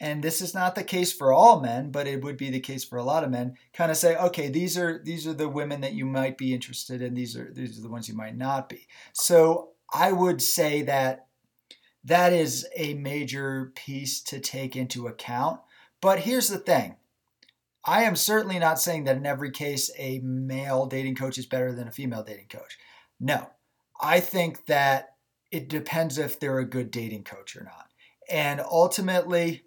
and 0.00 0.24
this 0.24 0.40
is 0.40 0.54
not 0.54 0.74
the 0.74 0.82
case 0.82 1.12
for 1.12 1.32
all 1.32 1.60
men 1.60 1.90
but 1.90 2.06
it 2.06 2.22
would 2.22 2.36
be 2.36 2.50
the 2.50 2.58
case 2.60 2.84
for 2.84 2.96
a 2.96 3.04
lot 3.04 3.22
of 3.22 3.30
men 3.30 3.54
kind 3.72 3.90
of 3.90 3.96
say 3.96 4.16
okay 4.16 4.48
these 4.48 4.76
are 4.76 5.00
these 5.04 5.26
are 5.26 5.34
the 5.34 5.48
women 5.48 5.80
that 5.80 5.92
you 5.92 6.06
might 6.06 6.38
be 6.38 6.54
interested 6.54 7.02
in. 7.02 7.14
These 7.14 7.36
are 7.36 7.50
these 7.52 7.78
are 7.78 7.82
the 7.82 7.88
ones 7.88 8.08
you 8.08 8.14
might 8.14 8.36
not 8.36 8.68
be. 8.68 8.86
So 9.12 9.70
i 9.92 10.12
would 10.12 10.40
say 10.40 10.82
that 10.82 11.26
that 12.04 12.32
is 12.32 12.66
a 12.76 12.94
major 12.94 13.72
piece 13.74 14.22
to 14.22 14.40
take 14.40 14.74
into 14.74 15.06
account. 15.06 15.60
But 16.00 16.20
here's 16.20 16.48
the 16.48 16.58
thing. 16.58 16.96
I 17.84 18.04
am 18.04 18.16
certainly 18.16 18.58
not 18.58 18.80
saying 18.80 19.04
that 19.04 19.16
in 19.16 19.26
every 19.26 19.50
case 19.50 19.90
a 19.98 20.20
male 20.20 20.86
dating 20.86 21.16
coach 21.16 21.38
is 21.38 21.46
better 21.46 21.72
than 21.72 21.88
a 21.88 21.92
female 21.92 22.22
dating 22.22 22.48
coach. 22.48 22.78
No, 23.18 23.50
I 24.00 24.20
think 24.20 24.66
that 24.66 25.14
it 25.50 25.68
depends 25.68 26.16
if 26.16 26.38
they're 26.38 26.58
a 26.58 26.64
good 26.64 26.90
dating 26.90 27.24
coach 27.24 27.56
or 27.56 27.64
not. 27.64 27.88
And 28.30 28.60
ultimately, 28.60 29.64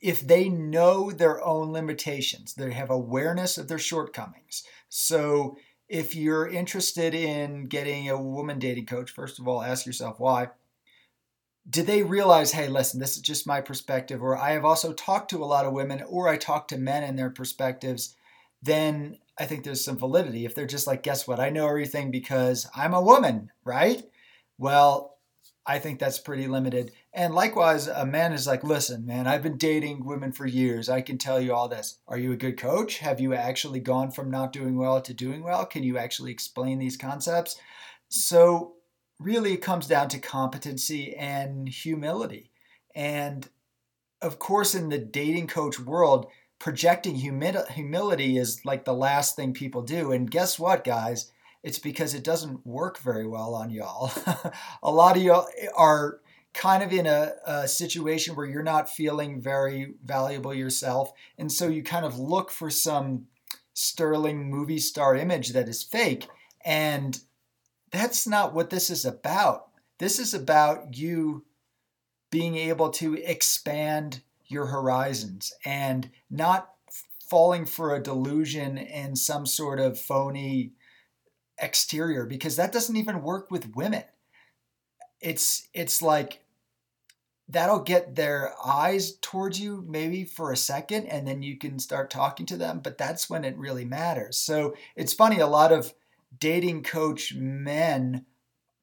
if 0.00 0.20
they 0.20 0.48
know 0.48 1.10
their 1.10 1.44
own 1.44 1.72
limitations, 1.72 2.54
they 2.54 2.72
have 2.72 2.90
awareness 2.90 3.58
of 3.58 3.68
their 3.68 3.78
shortcomings. 3.78 4.62
So 4.88 5.56
if 5.88 6.14
you're 6.14 6.48
interested 6.48 7.14
in 7.14 7.66
getting 7.66 8.08
a 8.08 8.20
woman 8.20 8.58
dating 8.58 8.86
coach, 8.86 9.10
first 9.10 9.38
of 9.38 9.48
all, 9.48 9.62
ask 9.62 9.86
yourself 9.86 10.20
why 10.20 10.48
did 11.70 11.86
they 11.86 12.02
realize, 12.02 12.52
hey, 12.52 12.68
listen, 12.68 12.98
this 12.98 13.16
is 13.16 13.22
just 13.22 13.46
my 13.46 13.60
perspective, 13.60 14.22
or 14.22 14.36
I 14.36 14.52
have 14.52 14.64
also 14.64 14.92
talked 14.92 15.30
to 15.30 15.42
a 15.42 15.46
lot 15.46 15.66
of 15.66 15.72
women, 15.72 16.02
or 16.08 16.28
I 16.28 16.36
talk 16.36 16.68
to 16.68 16.78
men 16.78 17.02
and 17.02 17.18
their 17.18 17.30
perspectives, 17.30 18.16
then 18.62 19.18
I 19.38 19.44
think 19.44 19.64
there's 19.64 19.84
some 19.84 19.98
validity. 19.98 20.46
If 20.46 20.54
they're 20.54 20.66
just 20.66 20.86
like, 20.86 21.02
guess 21.02 21.28
what, 21.28 21.40
I 21.40 21.50
know 21.50 21.68
everything 21.68 22.10
because 22.10 22.66
I'm 22.74 22.94
a 22.94 23.02
woman, 23.02 23.50
right? 23.64 24.02
Well, 24.56 25.18
I 25.66 25.78
think 25.78 25.98
that's 25.98 26.18
pretty 26.18 26.46
limited. 26.46 26.92
And 27.18 27.34
likewise, 27.34 27.88
a 27.88 28.06
man 28.06 28.32
is 28.32 28.46
like, 28.46 28.62
listen, 28.62 29.04
man, 29.04 29.26
I've 29.26 29.42
been 29.42 29.56
dating 29.56 30.04
women 30.04 30.30
for 30.30 30.46
years. 30.46 30.88
I 30.88 31.00
can 31.00 31.18
tell 31.18 31.40
you 31.40 31.52
all 31.52 31.68
this. 31.68 31.98
Are 32.06 32.16
you 32.16 32.30
a 32.30 32.36
good 32.36 32.56
coach? 32.56 32.98
Have 32.98 33.18
you 33.18 33.34
actually 33.34 33.80
gone 33.80 34.12
from 34.12 34.30
not 34.30 34.52
doing 34.52 34.76
well 34.76 35.00
to 35.00 35.12
doing 35.12 35.42
well? 35.42 35.66
Can 35.66 35.82
you 35.82 35.98
actually 35.98 36.30
explain 36.30 36.78
these 36.78 36.96
concepts? 36.96 37.58
So 38.08 38.74
really 39.18 39.52
it 39.52 39.62
comes 39.62 39.88
down 39.88 40.10
to 40.10 40.20
competency 40.20 41.16
and 41.16 41.68
humility. 41.68 42.52
And 42.94 43.48
of 44.22 44.38
course, 44.38 44.76
in 44.76 44.88
the 44.88 44.98
dating 44.98 45.48
coach 45.48 45.80
world, 45.80 46.28
projecting 46.60 47.16
humi- 47.16 47.52
humility 47.72 48.38
is 48.38 48.64
like 48.64 48.84
the 48.84 48.94
last 48.94 49.34
thing 49.34 49.52
people 49.52 49.82
do. 49.82 50.12
And 50.12 50.30
guess 50.30 50.56
what, 50.56 50.84
guys? 50.84 51.32
It's 51.64 51.80
because 51.80 52.14
it 52.14 52.22
doesn't 52.22 52.64
work 52.64 52.96
very 52.98 53.26
well 53.26 53.56
on 53.56 53.70
y'all. 53.70 54.12
a 54.84 54.92
lot 54.92 55.16
of 55.16 55.22
y'all 55.24 55.48
are 55.76 56.20
kind 56.58 56.82
of 56.82 56.92
in 56.92 57.06
a, 57.06 57.34
a, 57.46 57.68
situation 57.68 58.34
where 58.34 58.44
you're 58.44 58.64
not 58.64 58.90
feeling 58.90 59.40
very 59.40 59.94
valuable 60.04 60.52
yourself. 60.52 61.12
And 61.38 61.52
so 61.52 61.68
you 61.68 61.84
kind 61.84 62.04
of 62.04 62.18
look 62.18 62.50
for 62.50 62.68
some 62.68 63.28
sterling 63.74 64.50
movie 64.50 64.80
star 64.80 65.14
image 65.14 65.50
that 65.50 65.68
is 65.68 65.84
fake. 65.84 66.26
And 66.64 67.16
that's 67.92 68.26
not 68.26 68.54
what 68.54 68.70
this 68.70 68.90
is 68.90 69.04
about. 69.04 69.68
This 69.98 70.18
is 70.18 70.34
about 70.34 70.98
you 70.98 71.44
being 72.28 72.56
able 72.56 72.90
to 72.90 73.14
expand 73.14 74.22
your 74.48 74.66
horizons 74.66 75.52
and 75.64 76.10
not 76.28 76.72
falling 77.30 77.66
for 77.66 77.94
a 77.94 78.02
delusion 78.02 78.78
and 78.78 79.16
some 79.16 79.46
sort 79.46 79.78
of 79.78 79.98
phony 79.98 80.72
exterior 81.56 82.26
because 82.26 82.56
that 82.56 82.72
doesn't 82.72 82.96
even 82.96 83.22
work 83.22 83.48
with 83.48 83.76
women. 83.76 84.02
It's 85.20 85.68
it's 85.72 86.02
like 86.02 86.42
that'll 87.48 87.80
get 87.80 88.14
their 88.14 88.52
eyes 88.64 89.16
towards 89.22 89.58
you 89.58 89.84
maybe 89.88 90.24
for 90.24 90.52
a 90.52 90.56
second 90.56 91.06
and 91.06 91.26
then 91.26 91.42
you 91.42 91.56
can 91.56 91.78
start 91.78 92.10
talking 92.10 92.46
to 92.46 92.56
them, 92.56 92.80
but 92.82 92.98
that's 92.98 93.30
when 93.30 93.44
it 93.44 93.56
really 93.56 93.84
matters. 93.84 94.36
So 94.36 94.74
it's 94.96 95.14
funny 95.14 95.38
a 95.38 95.46
lot 95.46 95.72
of 95.72 95.94
dating 96.38 96.82
coach 96.82 97.34
men 97.34 98.26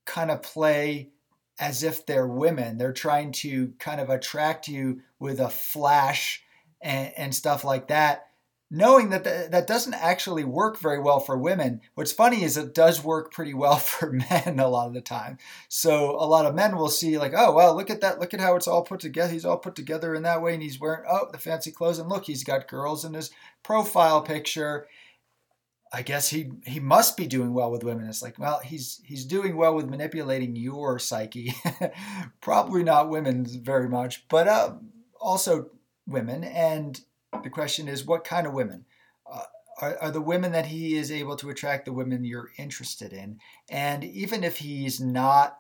kind 0.06 0.32
of 0.32 0.42
play 0.42 1.10
as 1.60 1.84
if 1.84 2.06
they're 2.06 2.28
women. 2.28 2.78
They're 2.78 2.94
trying 2.94 3.32
to 3.34 3.74
kind 3.80 4.02
of 4.02 4.10
attract 4.10 4.68
you 4.68 5.02
with 5.20 5.40
a 5.40 5.50
flash 5.50 6.44
and, 6.82 7.14
and 7.16 7.36
stuff 7.36 7.64
like 7.64 7.88
that. 7.88 8.28
Knowing 8.72 9.10
that 9.10 9.24
th- 9.24 9.52
that 9.52 9.68
doesn't 9.68 9.94
actually 9.94 10.44
work 10.44 10.80
very 10.80 11.00
well 11.00 11.20
for 11.20 11.38
women. 11.38 11.82
What's 11.94 12.12
funny 12.12 12.44
is 12.44 12.58
it 12.58 12.74
does 12.74 13.04
work 13.04 13.32
pretty 13.32 13.54
well 13.54 13.76
for 13.78 14.12
men 14.12 14.60
a 14.60 14.68
lot 14.68 14.88
of 14.88 14.94
the 14.94 15.02
time. 15.02 15.38
So 15.70 16.12
a 16.12 16.26
lot 16.26 16.46
of 16.46 16.56
men 16.56 16.78
will 16.78 16.90
see 16.90 17.18
like, 17.18 17.34
oh 17.36 17.54
well, 17.54 17.76
look 17.76 17.90
at 17.90 18.02
that, 18.02 18.20
look 18.20 18.34
at 18.34 18.42
how 18.42 18.56
it's 18.56 18.68
all 18.68 18.84
put 18.84 19.00
together. 19.00 19.32
He's 19.32 19.46
all 19.46 19.58
put 19.58 19.76
together 19.76 20.16
in 20.16 20.24
that 20.24 20.42
way, 20.42 20.54
and 20.54 20.64
he's 20.64 20.80
wearing 20.80 21.06
oh 21.10 21.28
the 21.32 21.38
fancy 21.38 21.72
clothes, 21.72 22.00
and 22.00 22.10
look, 22.10 22.26
he's 22.26 22.44
got 22.44 22.68
girls 22.68 23.06
in 23.06 23.14
his 23.14 23.32
profile 23.64 24.22
picture. 24.22 24.88
I 25.94 26.02
guess 26.02 26.30
he 26.30 26.52
he 26.66 26.80
must 26.80 27.16
be 27.16 27.28
doing 27.28 27.54
well 27.54 27.72
with 27.72 27.84
women. 27.84 28.08
It's 28.08 28.22
like, 28.22 28.40
well, 28.40 28.60
he's 28.60 29.00
he's 29.06 29.26
doing 29.26 29.56
well 29.56 29.76
with 29.76 29.88
manipulating 29.88 30.56
your 30.56 31.00
psyche. 31.00 31.54
Probably 32.42 32.84
not 32.84 33.10
women 33.10 33.46
very 33.46 33.88
much, 33.88 34.28
but 34.28 34.48
uh, 34.48 34.74
also 35.22 35.70
women 36.08 36.44
and 36.44 37.00
the 37.44 37.50
question 37.50 37.88
is, 37.88 38.06
what 38.06 38.24
kind 38.24 38.48
of 38.48 38.54
women? 38.54 38.86
Uh, 39.32 39.44
are, 39.82 39.98
are 40.02 40.12
the 40.12 40.22
women 40.22 40.52
that 40.54 40.68
he 40.68 40.96
is 40.96 41.12
able 41.12 41.36
to 41.38 41.50
attract 41.50 41.86
the 41.86 41.94
women 41.94 42.24
you're 42.24 42.52
interested 42.58 43.12
in? 43.12 43.40
And 43.70 44.04
even 44.04 44.44
if 44.44 44.58
he's 44.58 45.02
not 45.02 45.60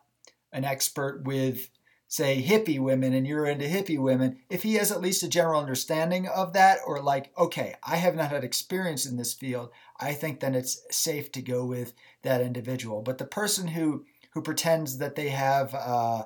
an 0.53 0.63
expert 0.63 1.23
with, 1.23 1.69
say, 2.07 2.41
hippie 2.41 2.79
women 2.79 3.13
and 3.13 3.27
you're 3.27 3.45
into 3.45 3.65
hippie 3.65 3.99
women, 3.99 4.37
if 4.49 4.63
he 4.63 4.75
has 4.75 4.91
at 4.91 5.01
least 5.01 5.23
a 5.23 5.27
general 5.27 5.59
understanding 5.59 6.27
of 6.27 6.53
that, 6.53 6.79
or 6.87 7.01
like, 7.01 7.31
okay, 7.37 7.75
I 7.83 7.97
have 7.97 8.15
not 8.15 8.29
had 8.29 8.43
experience 8.43 9.05
in 9.05 9.17
this 9.17 9.33
field, 9.33 9.69
I 9.99 10.13
think 10.13 10.39
then 10.39 10.55
it's 10.55 10.81
safe 10.91 11.31
to 11.33 11.41
go 11.41 11.65
with 11.65 11.93
that 12.21 12.41
individual. 12.41 13.01
But 13.01 13.17
the 13.17 13.25
person 13.25 13.67
who 13.67 14.05
who 14.31 14.41
pretends 14.41 14.97
that 14.97 15.15
they 15.15 15.29
have 15.29 15.73
uh, 15.73 16.25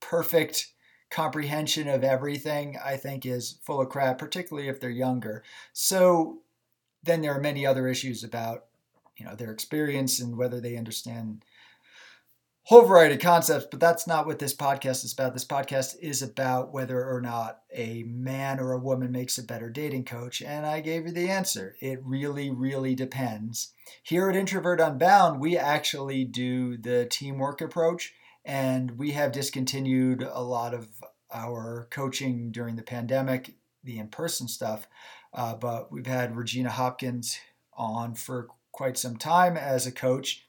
perfect 0.00 0.72
comprehension 1.10 1.88
of 1.88 2.04
everything, 2.04 2.78
I 2.84 2.96
think, 2.96 3.24
is 3.24 3.58
full 3.62 3.80
of 3.80 3.88
crap, 3.88 4.18
particularly 4.18 4.68
if 4.68 4.80
they're 4.80 4.90
younger. 4.90 5.42
So 5.72 6.40
then 7.02 7.22
there 7.22 7.32
are 7.32 7.40
many 7.40 7.64
other 7.64 7.88
issues 7.88 8.22
about, 8.22 8.66
you 9.16 9.24
know, 9.24 9.34
their 9.34 9.50
experience 9.50 10.20
and 10.20 10.36
whether 10.36 10.60
they 10.60 10.76
understand 10.76 11.44
whole 12.68 12.82
variety 12.82 13.14
of 13.14 13.20
concepts, 13.22 13.66
but 13.70 13.80
that's 13.80 14.06
not 14.06 14.26
what 14.26 14.38
this 14.38 14.54
podcast 14.54 15.02
is 15.02 15.14
about. 15.14 15.32
This 15.32 15.46
podcast 15.46 15.98
is 16.02 16.20
about 16.20 16.70
whether 16.70 17.02
or 17.02 17.22
not 17.22 17.60
a 17.74 18.02
man 18.02 18.60
or 18.60 18.72
a 18.72 18.78
woman 18.78 19.10
makes 19.10 19.38
a 19.38 19.42
better 19.42 19.70
dating 19.70 20.04
coach. 20.04 20.42
And 20.42 20.66
I 20.66 20.80
gave 20.80 21.06
you 21.06 21.12
the 21.12 21.30
answer. 21.30 21.76
It 21.80 22.02
really, 22.04 22.50
really 22.50 22.94
depends. 22.94 23.72
Here 24.02 24.28
at 24.28 24.36
Introvert 24.36 24.82
Unbound, 24.82 25.40
we 25.40 25.56
actually 25.56 26.26
do 26.26 26.76
the 26.76 27.06
teamwork 27.06 27.62
approach 27.62 28.12
and 28.44 28.98
we 28.98 29.12
have 29.12 29.32
discontinued 29.32 30.22
a 30.22 30.42
lot 30.42 30.74
of 30.74 30.88
our 31.32 31.88
coaching 31.90 32.50
during 32.50 32.76
the 32.76 32.82
pandemic, 32.82 33.54
the 33.84 33.98
in 33.98 34.08
person 34.08 34.48
stuff. 34.48 34.88
Uh, 35.32 35.54
but 35.54 35.92
we've 35.92 36.06
had 36.06 36.36
Regina 36.36 36.70
Hopkins 36.70 37.38
on 37.76 38.14
for 38.14 38.48
quite 38.72 38.96
some 38.96 39.16
time 39.16 39.56
as 39.56 39.86
a 39.86 39.92
coach. 39.92 40.46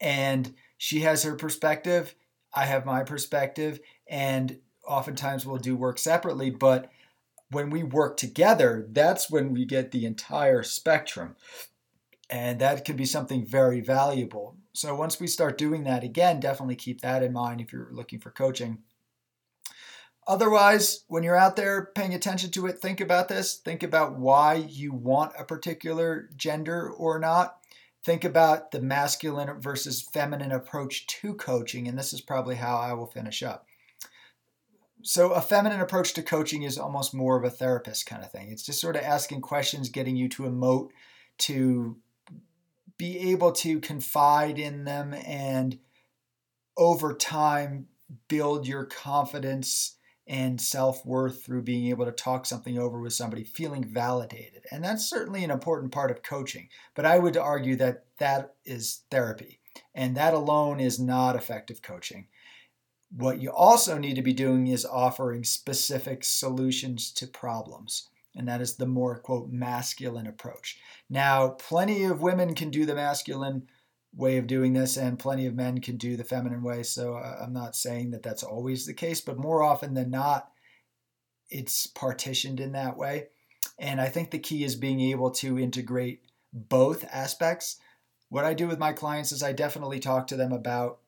And 0.00 0.54
she 0.78 1.00
has 1.00 1.22
her 1.22 1.34
perspective. 1.34 2.14
I 2.54 2.66
have 2.66 2.86
my 2.86 3.02
perspective. 3.02 3.80
And 4.08 4.58
oftentimes 4.86 5.46
we'll 5.46 5.58
do 5.58 5.76
work 5.76 5.98
separately. 5.98 6.50
But 6.50 6.90
when 7.50 7.70
we 7.70 7.82
work 7.82 8.16
together, 8.16 8.86
that's 8.90 9.30
when 9.30 9.52
we 9.52 9.64
get 9.64 9.90
the 9.90 10.06
entire 10.06 10.62
spectrum. 10.62 11.36
And 12.30 12.60
that 12.60 12.84
could 12.84 12.96
be 12.96 13.04
something 13.04 13.44
very 13.44 13.80
valuable. 13.80 14.56
So 14.72 14.94
once 14.94 15.20
we 15.20 15.26
start 15.26 15.58
doing 15.58 15.84
that 15.84 16.02
again, 16.04 16.40
definitely 16.40 16.76
keep 16.76 17.00
that 17.02 17.22
in 17.22 17.32
mind 17.32 17.60
if 17.60 17.72
you're 17.72 17.90
looking 17.92 18.20
for 18.20 18.30
coaching. 18.30 18.78
Otherwise, 20.26 21.04
when 21.08 21.24
you're 21.24 21.36
out 21.36 21.56
there 21.56 21.90
paying 21.94 22.14
attention 22.14 22.50
to 22.52 22.66
it, 22.66 22.78
think 22.78 23.00
about 23.00 23.28
this. 23.28 23.56
Think 23.56 23.82
about 23.82 24.18
why 24.18 24.54
you 24.54 24.92
want 24.92 25.32
a 25.38 25.44
particular 25.44 26.30
gender 26.36 26.88
or 26.88 27.18
not. 27.18 27.58
Think 28.04 28.24
about 28.24 28.70
the 28.70 28.80
masculine 28.80 29.60
versus 29.60 30.02
feminine 30.02 30.52
approach 30.52 31.06
to 31.06 31.34
coaching, 31.34 31.86
and 31.86 31.98
this 31.98 32.12
is 32.12 32.20
probably 32.20 32.56
how 32.56 32.76
I 32.76 32.92
will 32.94 33.06
finish 33.06 33.42
up. 33.42 33.66
So, 35.02 35.32
a 35.32 35.40
feminine 35.40 35.80
approach 35.80 36.12
to 36.14 36.22
coaching 36.22 36.62
is 36.62 36.78
almost 36.78 37.14
more 37.14 37.36
of 37.36 37.44
a 37.44 37.50
therapist 37.50 38.06
kind 38.06 38.24
of 38.24 38.30
thing. 38.30 38.50
It's 38.50 38.62
just 38.64 38.80
sort 38.80 38.96
of 38.96 39.02
asking 39.02 39.40
questions, 39.40 39.88
getting 39.88 40.16
you 40.16 40.28
to 40.30 40.44
emote, 40.44 40.90
to 41.38 41.96
be 42.98 43.30
able 43.32 43.52
to 43.52 43.80
confide 43.80 44.58
in 44.58 44.84
them 44.84 45.14
and 45.14 45.78
over 46.76 47.14
time 47.14 47.86
build 48.28 48.66
your 48.66 48.84
confidence 48.84 49.96
and 50.26 50.60
self 50.60 51.04
worth 51.04 51.44
through 51.44 51.62
being 51.62 51.88
able 51.88 52.04
to 52.04 52.12
talk 52.12 52.46
something 52.46 52.78
over 52.78 53.00
with 53.00 53.12
somebody, 53.12 53.44
feeling 53.44 53.84
validated. 53.84 54.64
And 54.70 54.84
that's 54.84 55.08
certainly 55.08 55.42
an 55.44 55.50
important 55.50 55.92
part 55.92 56.10
of 56.10 56.22
coaching. 56.22 56.68
But 56.94 57.04
I 57.04 57.18
would 57.18 57.36
argue 57.36 57.76
that 57.76 58.04
that 58.18 58.54
is 58.64 59.02
therapy, 59.10 59.60
and 59.94 60.16
that 60.16 60.34
alone 60.34 60.80
is 60.80 60.98
not 60.98 61.36
effective 61.36 61.82
coaching. 61.82 62.28
What 63.14 63.42
you 63.42 63.50
also 63.50 63.98
need 63.98 64.14
to 64.14 64.22
be 64.22 64.32
doing 64.32 64.68
is 64.68 64.86
offering 64.86 65.44
specific 65.44 66.24
solutions 66.24 67.12
to 67.12 67.26
problems 67.26 68.08
and 68.34 68.48
that 68.48 68.60
is 68.60 68.76
the 68.76 68.86
more 68.86 69.18
quote 69.18 69.50
masculine 69.50 70.26
approach. 70.26 70.78
Now, 71.10 71.50
plenty 71.50 72.04
of 72.04 72.22
women 72.22 72.54
can 72.54 72.70
do 72.70 72.86
the 72.86 72.94
masculine 72.94 73.68
way 74.14 74.36
of 74.36 74.46
doing 74.46 74.72
this, 74.72 74.96
and 74.96 75.18
plenty 75.18 75.46
of 75.46 75.54
men 75.54 75.80
can 75.80 75.96
do 75.96 76.16
the 76.16 76.24
feminine 76.24 76.62
way. 76.62 76.82
So 76.82 77.14
uh, 77.14 77.38
I'm 77.42 77.52
not 77.52 77.76
saying 77.76 78.10
that 78.10 78.22
that's 78.22 78.42
always 78.42 78.86
the 78.86 78.94
case, 78.94 79.20
but 79.20 79.38
more 79.38 79.62
often 79.62 79.94
than 79.94 80.10
not, 80.10 80.50
it's 81.50 81.86
partitioned 81.86 82.60
in 82.60 82.72
that 82.72 82.96
way. 82.96 83.28
And 83.78 84.00
I 84.00 84.08
think 84.08 84.30
the 84.30 84.38
key 84.38 84.64
is 84.64 84.76
being 84.76 85.00
able 85.00 85.30
to 85.32 85.58
integrate 85.58 86.22
both 86.52 87.04
aspects. 87.10 87.76
What 88.28 88.44
I 88.44 88.54
do 88.54 88.66
with 88.66 88.78
my 88.78 88.92
clients 88.92 89.32
is 89.32 89.42
I 89.42 89.52
definitely 89.52 90.00
talk 90.00 90.26
to 90.28 90.36
them 90.36 90.52
about 90.52 90.98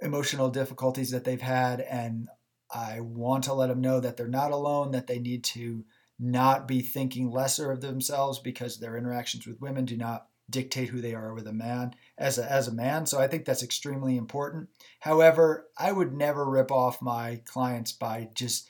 emotional 0.00 0.50
difficulties 0.50 1.10
that 1.10 1.24
they've 1.24 1.40
had 1.40 1.80
and 1.80 2.28
I 2.72 3.00
want 3.00 3.44
to 3.44 3.52
let 3.52 3.68
them 3.68 3.80
know 3.80 4.00
that 4.00 4.16
they're 4.16 4.28
not 4.28 4.50
alone, 4.50 4.92
that 4.92 5.06
they 5.06 5.18
need 5.18 5.44
to 5.44 5.84
not 6.18 6.66
be 6.66 6.80
thinking 6.80 7.30
lesser 7.30 7.70
of 7.70 7.80
themselves 7.80 8.38
because 8.38 8.78
their 8.78 8.96
interactions 8.96 9.46
with 9.46 9.60
women 9.60 9.84
do 9.84 9.96
not 9.96 10.28
dictate 10.48 10.88
who 10.88 11.00
they 11.00 11.14
are 11.14 11.34
with 11.34 11.46
a 11.46 11.52
man 11.52 11.94
as 12.18 12.38
a, 12.38 12.50
as 12.50 12.68
a 12.68 12.72
man. 12.72 13.06
So 13.06 13.18
I 13.20 13.26
think 13.26 13.44
that's 13.44 13.62
extremely 13.62 14.16
important. 14.16 14.68
However, 15.00 15.68
I 15.78 15.92
would 15.92 16.12
never 16.12 16.48
rip 16.48 16.70
off 16.70 17.02
my 17.02 17.42
clients 17.44 17.92
by 17.92 18.30
just 18.34 18.68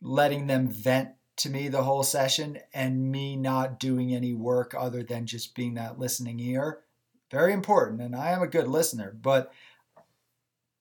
letting 0.00 0.46
them 0.46 0.68
vent 0.68 1.10
to 1.36 1.50
me 1.50 1.68
the 1.68 1.84
whole 1.84 2.02
session 2.02 2.58
and 2.74 3.10
me 3.10 3.36
not 3.36 3.78
doing 3.78 4.14
any 4.14 4.34
work 4.34 4.74
other 4.76 5.02
than 5.02 5.26
just 5.26 5.54
being 5.54 5.74
that 5.74 5.98
listening 5.98 6.40
ear. 6.40 6.80
Very 7.30 7.52
important. 7.52 8.00
And 8.00 8.16
I 8.16 8.30
am 8.30 8.42
a 8.42 8.48
good 8.48 8.66
listener, 8.66 9.16
but 9.22 9.52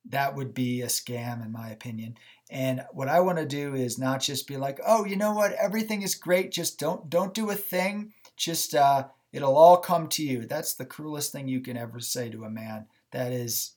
that 0.06 0.36
would 0.36 0.54
be 0.54 0.82
a 0.82 0.88
scam 0.88 1.44
in 1.46 1.52
my 1.52 1.70
opinion. 1.70 2.18
And 2.50 2.84
what 2.92 3.08
i 3.08 3.20
want 3.20 3.38
to 3.38 3.46
do 3.46 3.76
is 3.76 4.00
not 4.00 4.22
just 4.22 4.48
be 4.48 4.58
like 4.58 4.80
oh 4.86 5.06
you 5.06 5.16
know 5.16 5.34
what? 5.34 5.54
Everything 5.54 6.02
is 6.02 6.16
great. 6.16 6.52
Just 6.52 6.80
don't 6.80 7.10
don't 7.10 7.34
do 7.34 7.50
a 7.50 7.56
thing. 7.56 8.14
Just 8.38 8.74
uh, 8.74 9.08
it'll 9.34 9.58
all 9.58 9.78
come 9.78 10.08
to 10.08 10.24
you. 10.24 10.46
That's 10.46 10.74
the 10.74 10.86
cruelest 10.86 11.32
thing 11.32 11.48
you 11.48 11.62
can 11.62 11.78
ever 11.78 12.00
say 12.00 12.30
to 12.30 12.46
a 12.46 12.50
man. 12.50 12.88
That 13.12 13.32
is 13.32 13.74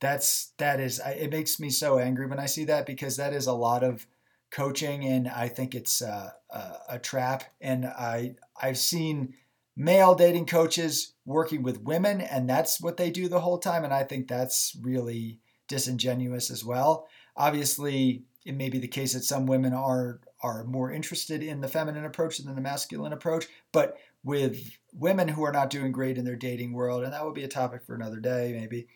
that's 0.00 0.52
that 0.58 0.80
is 0.80 1.00
it 1.04 1.30
makes 1.30 1.58
me 1.58 1.70
so 1.70 1.98
angry 1.98 2.26
when 2.26 2.38
i 2.38 2.46
see 2.46 2.64
that 2.64 2.86
because 2.86 3.16
that 3.16 3.32
is 3.32 3.46
a 3.46 3.52
lot 3.52 3.82
of 3.82 4.06
coaching 4.50 5.04
and 5.04 5.28
i 5.28 5.48
think 5.48 5.74
it's 5.74 6.02
uh, 6.02 6.30
a, 6.50 6.72
a 6.90 6.98
trap. 6.98 7.44
And 7.60 7.86
i 7.86 8.34
i've 8.60 8.78
seen 8.78 9.34
male 9.76 10.14
dating 10.14 10.46
coaches 10.46 11.12
working 11.24 11.62
with 11.62 11.82
women, 11.82 12.20
and 12.20 12.48
that's 12.48 12.80
what 12.80 12.96
they 12.96 13.10
do 13.10 13.28
the 13.28 13.40
whole 13.40 13.58
time. 13.58 13.84
And 13.84 13.92
I 13.92 14.04
think 14.04 14.26
that's 14.26 14.76
really 14.80 15.40
disingenuous 15.68 16.50
as 16.50 16.64
well. 16.64 17.06
Obviously, 17.36 18.24
it 18.44 18.54
may 18.54 18.70
be 18.70 18.78
the 18.78 18.88
case 18.88 19.12
that 19.12 19.24
some 19.24 19.46
women 19.46 19.74
are 19.74 20.20
are 20.42 20.64
more 20.64 20.92
interested 20.92 21.42
in 21.42 21.60
the 21.60 21.68
feminine 21.68 22.04
approach 22.04 22.38
than 22.38 22.54
the 22.54 22.60
masculine 22.60 23.12
approach, 23.12 23.46
but 23.72 23.98
with 24.22 24.76
women 24.92 25.28
who 25.28 25.44
are 25.44 25.52
not 25.52 25.70
doing 25.70 25.92
great 25.92 26.18
in 26.18 26.24
their 26.24 26.36
dating 26.36 26.72
world, 26.72 27.02
and 27.02 27.12
that 27.12 27.24
would 27.24 27.34
be 27.34 27.44
a 27.44 27.48
topic 27.48 27.84
for 27.84 27.94
another 27.94 28.20
day, 28.20 28.54
maybe. 28.56 28.86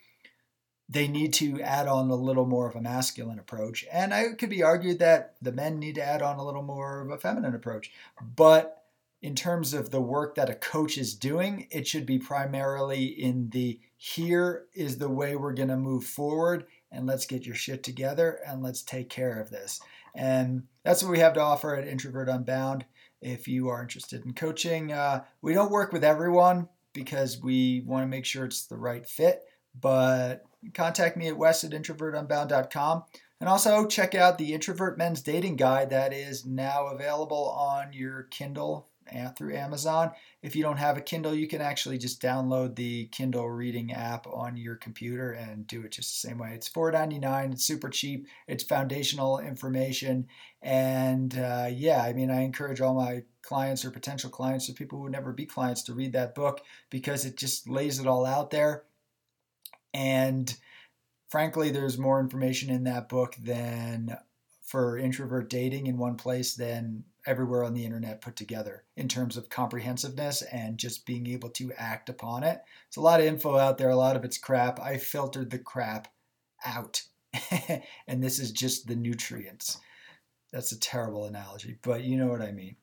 They 0.89 1.07
need 1.07 1.33
to 1.35 1.61
add 1.63 1.87
on 1.87 2.11
a 2.11 2.17
little 2.17 2.47
more 2.47 2.69
of 2.69 2.75
a 2.75 2.81
masculine 2.81 3.39
approach. 3.39 3.87
And 3.93 4.13
I 4.13 4.33
could 4.37 4.51
be 4.51 4.65
argued 4.65 4.99
that 4.99 5.37
the 5.41 5.53
men 5.53 5.79
need 5.79 5.95
to 5.95 6.05
add 6.05 6.21
on 6.21 6.37
a 6.37 6.45
little 6.45 6.65
more 6.65 7.01
of 7.01 7.11
a 7.11 7.19
feminine 7.19 7.55
approach. 7.55 7.93
But 8.21 8.80
in 9.23 9.35
terms 9.35 9.75
of 9.75 9.91
the 9.91 10.01
work 10.01 10.35
that 10.35 10.49
a 10.49 10.55
coach 10.55 10.97
is 10.97 11.15
doing, 11.15 11.67
it 11.71 11.87
should 11.87 12.07
be 12.07 12.19
primarily 12.19 13.05
in 13.05 13.51
the 13.51 13.81
here 13.97 14.65
is 14.75 14.97
the 14.97 15.11
way 15.11 15.37
we're 15.37 15.53
going 15.53 15.69
to 15.69 15.77
move 15.77 16.05
forward 16.05 16.65
and 16.91 17.07
let's 17.07 17.27
get 17.27 17.45
your 17.45 17.55
shit 17.55 17.83
together 17.83 18.41
and 18.47 18.63
let's 18.63 18.83
take 18.83 19.11
care 19.11 19.39
of 19.39 19.51
this. 19.51 19.81
And 20.15 20.65
that's 20.85 21.03
what 21.03 21.13
we 21.13 21.19
have 21.19 21.35
to 21.35 21.41
offer 21.41 21.77
at 21.77 21.87
Introvert 21.87 22.29
Unbound. 22.29 22.87
If 23.21 23.47
you 23.47 23.69
are 23.69 23.83
interested 23.83 24.25
in 24.25 24.33
coaching, 24.33 24.93
uh, 24.93 25.25
we 25.43 25.53
don't 25.53 25.71
work 25.71 25.93
with 25.93 26.03
everyone 26.03 26.69
because 26.95 27.43
we 27.43 27.83
want 27.87 28.03
to 28.03 28.09
make 28.09 28.25
sure 28.25 28.47
it's 28.47 28.67
the 28.67 28.79
right 28.79 29.07
fit, 29.07 29.43
but 29.79 30.43
contact 30.73 31.19
me 31.19 31.29
at 31.29 31.37
wes 31.37 31.63
at 31.63 31.73
introvertunbound.com. 31.73 33.05
And 33.41 33.49
also 33.49 33.87
check 33.87 34.15
out 34.15 34.37
the 34.37 34.53
Introvert 34.53 34.99
Men's 34.99 35.23
Dating 35.23 35.57
Guide 35.57 35.91
that 35.91 36.13
is 36.13 36.45
now 36.45 36.89
available 36.89 37.51
on 37.51 37.93
your 37.93 38.25
Kindle 38.25 38.90
through 39.37 39.57
Amazon. 39.57 40.13
If 40.43 40.57
you 40.57 40.63
don't 40.63 40.79
have 40.79 40.97
a 40.97 41.01
Kindle, 41.01 41.35
you 41.35 41.47
can 41.47 41.61
actually 41.61 41.99
just 41.99 42.23
download 42.23 42.77
the 42.77 43.07
Kindle 43.07 43.49
reading 43.51 43.93
app 43.93 44.27
on 44.27 44.57
your 44.57 44.77
computer 44.77 45.33
and 45.33 45.67
do 45.67 45.83
it 45.83 45.93
just 45.93 46.23
the 46.23 46.29
same 46.29 46.39
way. 46.39 46.53
It's 46.55 46.69
$4.99. 46.69 47.53
It's 47.53 47.65
super 47.65 47.89
cheap. 47.89 48.27
It's 48.47 48.65
foundational 48.65 49.39
information. 49.39 50.29
And 50.63 51.37
uh, 51.39 51.69
yeah, 51.71 52.03
I 52.03 52.13
mean, 52.13 52.31
I 52.31 52.43
encourage 52.43 52.81
all 52.81 52.95
my 52.95 53.23
clients 53.43 53.85
or 53.85 53.91
potential 53.91 54.31
clients 54.31 54.69
or 54.69 54.75
people 54.75 54.99
who 54.99 55.05
would 55.05 55.13
never 55.13 55.33
be 55.33 55.47
clients 55.47 55.83
to 55.85 55.95
read 55.95 56.13
that 56.13 56.35
book 56.35 56.61
because 56.91 57.25
it 57.25 57.37
just 57.37 57.69
lays 57.69 57.99
it 57.99 58.07
all 58.07 58.27
out 58.27 58.51
there. 58.51 58.85
And 59.93 60.55
frankly, 61.29 61.71
there's 61.71 61.99
more 61.99 62.21
information 62.21 62.71
in 62.71 62.85
that 62.85 63.09
book 63.09 63.37
than 63.41 64.17
for 64.63 64.97
introvert 64.97 65.51
dating 65.51 65.87
in 65.87 65.99
one 65.99 66.17
place 66.17 66.55
than 66.55 67.05
everywhere 67.27 67.65
on 67.65 67.75
the 67.75 67.85
internet 67.85 68.21
put 68.21 68.37
together 68.37 68.85
in 68.97 69.09
terms 69.09 69.37
of 69.37 69.49
comprehensiveness 69.49 70.43
and 70.43 70.79
just 70.79 71.07
being 71.07 71.27
able 71.27 71.51
to 71.51 71.73
act 71.77 72.09
upon 72.09 72.43
it. 72.43 72.61
It's 72.89 72.97
a 72.97 73.01
lot 73.01 73.21
of 73.21 73.27
info 73.27 73.57
out 73.57 73.79
there, 73.79 73.91
a 73.91 73.97
lot 73.97 74.17
of 74.17 74.25
it's 74.25 74.39
crap. 74.39 74.81
I 74.81 74.97
filtered 74.97 75.51
the 75.51 75.59
crap 75.59 76.09
out. 76.65 77.03
and 78.07 78.23
this 78.23 78.39
is 78.39 78.53
just 78.53 78.87
the 78.87 78.97
nutrients. 78.97 79.79
That's 80.53 80.73
a 80.73 80.81
terrible 80.81 81.27
analogy, 81.27 81.79
but 81.83 82.03
you 82.03 82.17
know 82.17 82.27
what 82.27 82.43
I 82.43 82.53
mean. 82.53 82.77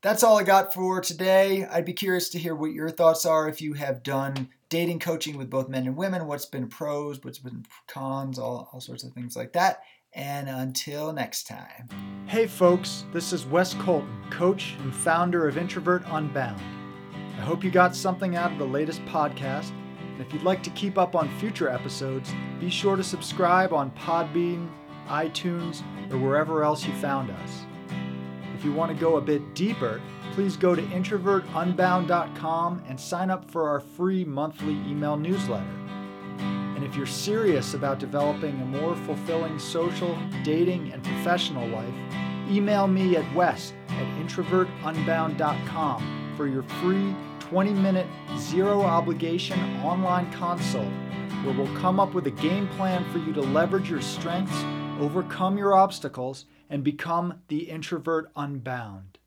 That's 0.00 0.22
all 0.22 0.38
I 0.38 0.44
got 0.44 0.72
for 0.72 1.00
today. 1.00 1.66
I'd 1.66 1.84
be 1.84 1.92
curious 1.92 2.28
to 2.30 2.38
hear 2.38 2.54
what 2.54 2.72
your 2.72 2.88
thoughts 2.88 3.26
are 3.26 3.48
if 3.48 3.60
you 3.60 3.72
have 3.72 4.04
done 4.04 4.48
dating 4.68 5.00
coaching 5.00 5.36
with 5.36 5.50
both 5.50 5.68
men 5.68 5.86
and 5.86 5.96
women, 5.96 6.26
what's 6.26 6.46
been 6.46 6.68
pros, 6.68 7.18
what's 7.22 7.38
been 7.38 7.64
cons, 7.88 8.38
all, 8.38 8.68
all 8.72 8.80
sorts 8.80 9.02
of 9.02 9.12
things 9.12 9.34
like 9.34 9.54
that. 9.54 9.80
And 10.14 10.48
until 10.48 11.12
next 11.12 11.46
time. 11.46 11.88
Hey, 12.26 12.46
folks, 12.46 13.04
this 13.12 13.32
is 13.32 13.46
Wes 13.46 13.74
Colton, 13.74 14.24
coach 14.30 14.74
and 14.80 14.94
founder 14.94 15.46
of 15.46 15.58
Introvert 15.58 16.02
Unbound. 16.06 16.60
I 17.36 17.42
hope 17.42 17.62
you 17.62 17.70
got 17.70 17.94
something 17.94 18.34
out 18.34 18.52
of 18.52 18.58
the 18.58 18.66
latest 18.66 19.04
podcast. 19.04 19.70
And 20.00 20.20
if 20.20 20.32
you'd 20.32 20.42
like 20.42 20.62
to 20.64 20.70
keep 20.70 20.98
up 20.98 21.14
on 21.14 21.28
future 21.38 21.68
episodes, 21.68 22.32
be 22.58 22.70
sure 22.70 22.96
to 22.96 23.04
subscribe 23.04 23.72
on 23.72 23.92
Podbean, 23.92 24.68
iTunes, 25.06 25.82
or 26.10 26.18
wherever 26.18 26.64
else 26.64 26.84
you 26.84 26.92
found 26.94 27.30
us. 27.30 27.64
If 28.56 28.64
you 28.64 28.72
want 28.72 28.90
to 28.90 29.00
go 29.00 29.16
a 29.16 29.20
bit 29.20 29.54
deeper, 29.54 30.00
please 30.32 30.56
go 30.56 30.74
to 30.74 30.82
introvertunbound.com 30.82 32.82
and 32.88 32.98
sign 32.98 33.30
up 33.30 33.48
for 33.50 33.68
our 33.68 33.80
free 33.80 34.24
monthly 34.24 34.72
email 34.72 35.16
newsletter. 35.16 35.87
If 36.88 36.96
you're 36.96 37.04
serious 37.04 37.74
about 37.74 37.98
developing 37.98 38.58
a 38.62 38.64
more 38.64 38.96
fulfilling 38.96 39.58
social, 39.58 40.16
dating, 40.42 40.90
and 40.94 41.04
professional 41.04 41.68
life, 41.68 41.92
email 42.50 42.88
me 42.88 43.14
at 43.14 43.30
wes 43.34 43.74
at 43.90 44.06
introvertunbound.com 44.26 46.32
for 46.34 46.46
your 46.46 46.62
free 46.62 47.14
20 47.40 47.74
minute, 47.74 48.06
zero 48.38 48.80
obligation 48.80 49.60
online 49.82 50.32
consult 50.32 50.90
where 51.44 51.54
we'll 51.54 51.76
come 51.76 52.00
up 52.00 52.14
with 52.14 52.26
a 52.26 52.30
game 52.30 52.66
plan 52.68 53.04
for 53.12 53.18
you 53.18 53.34
to 53.34 53.42
leverage 53.42 53.90
your 53.90 54.00
strengths, 54.00 54.64
overcome 54.98 55.58
your 55.58 55.74
obstacles, 55.74 56.46
and 56.70 56.82
become 56.82 57.42
the 57.48 57.68
introvert 57.68 58.30
unbound. 58.34 59.17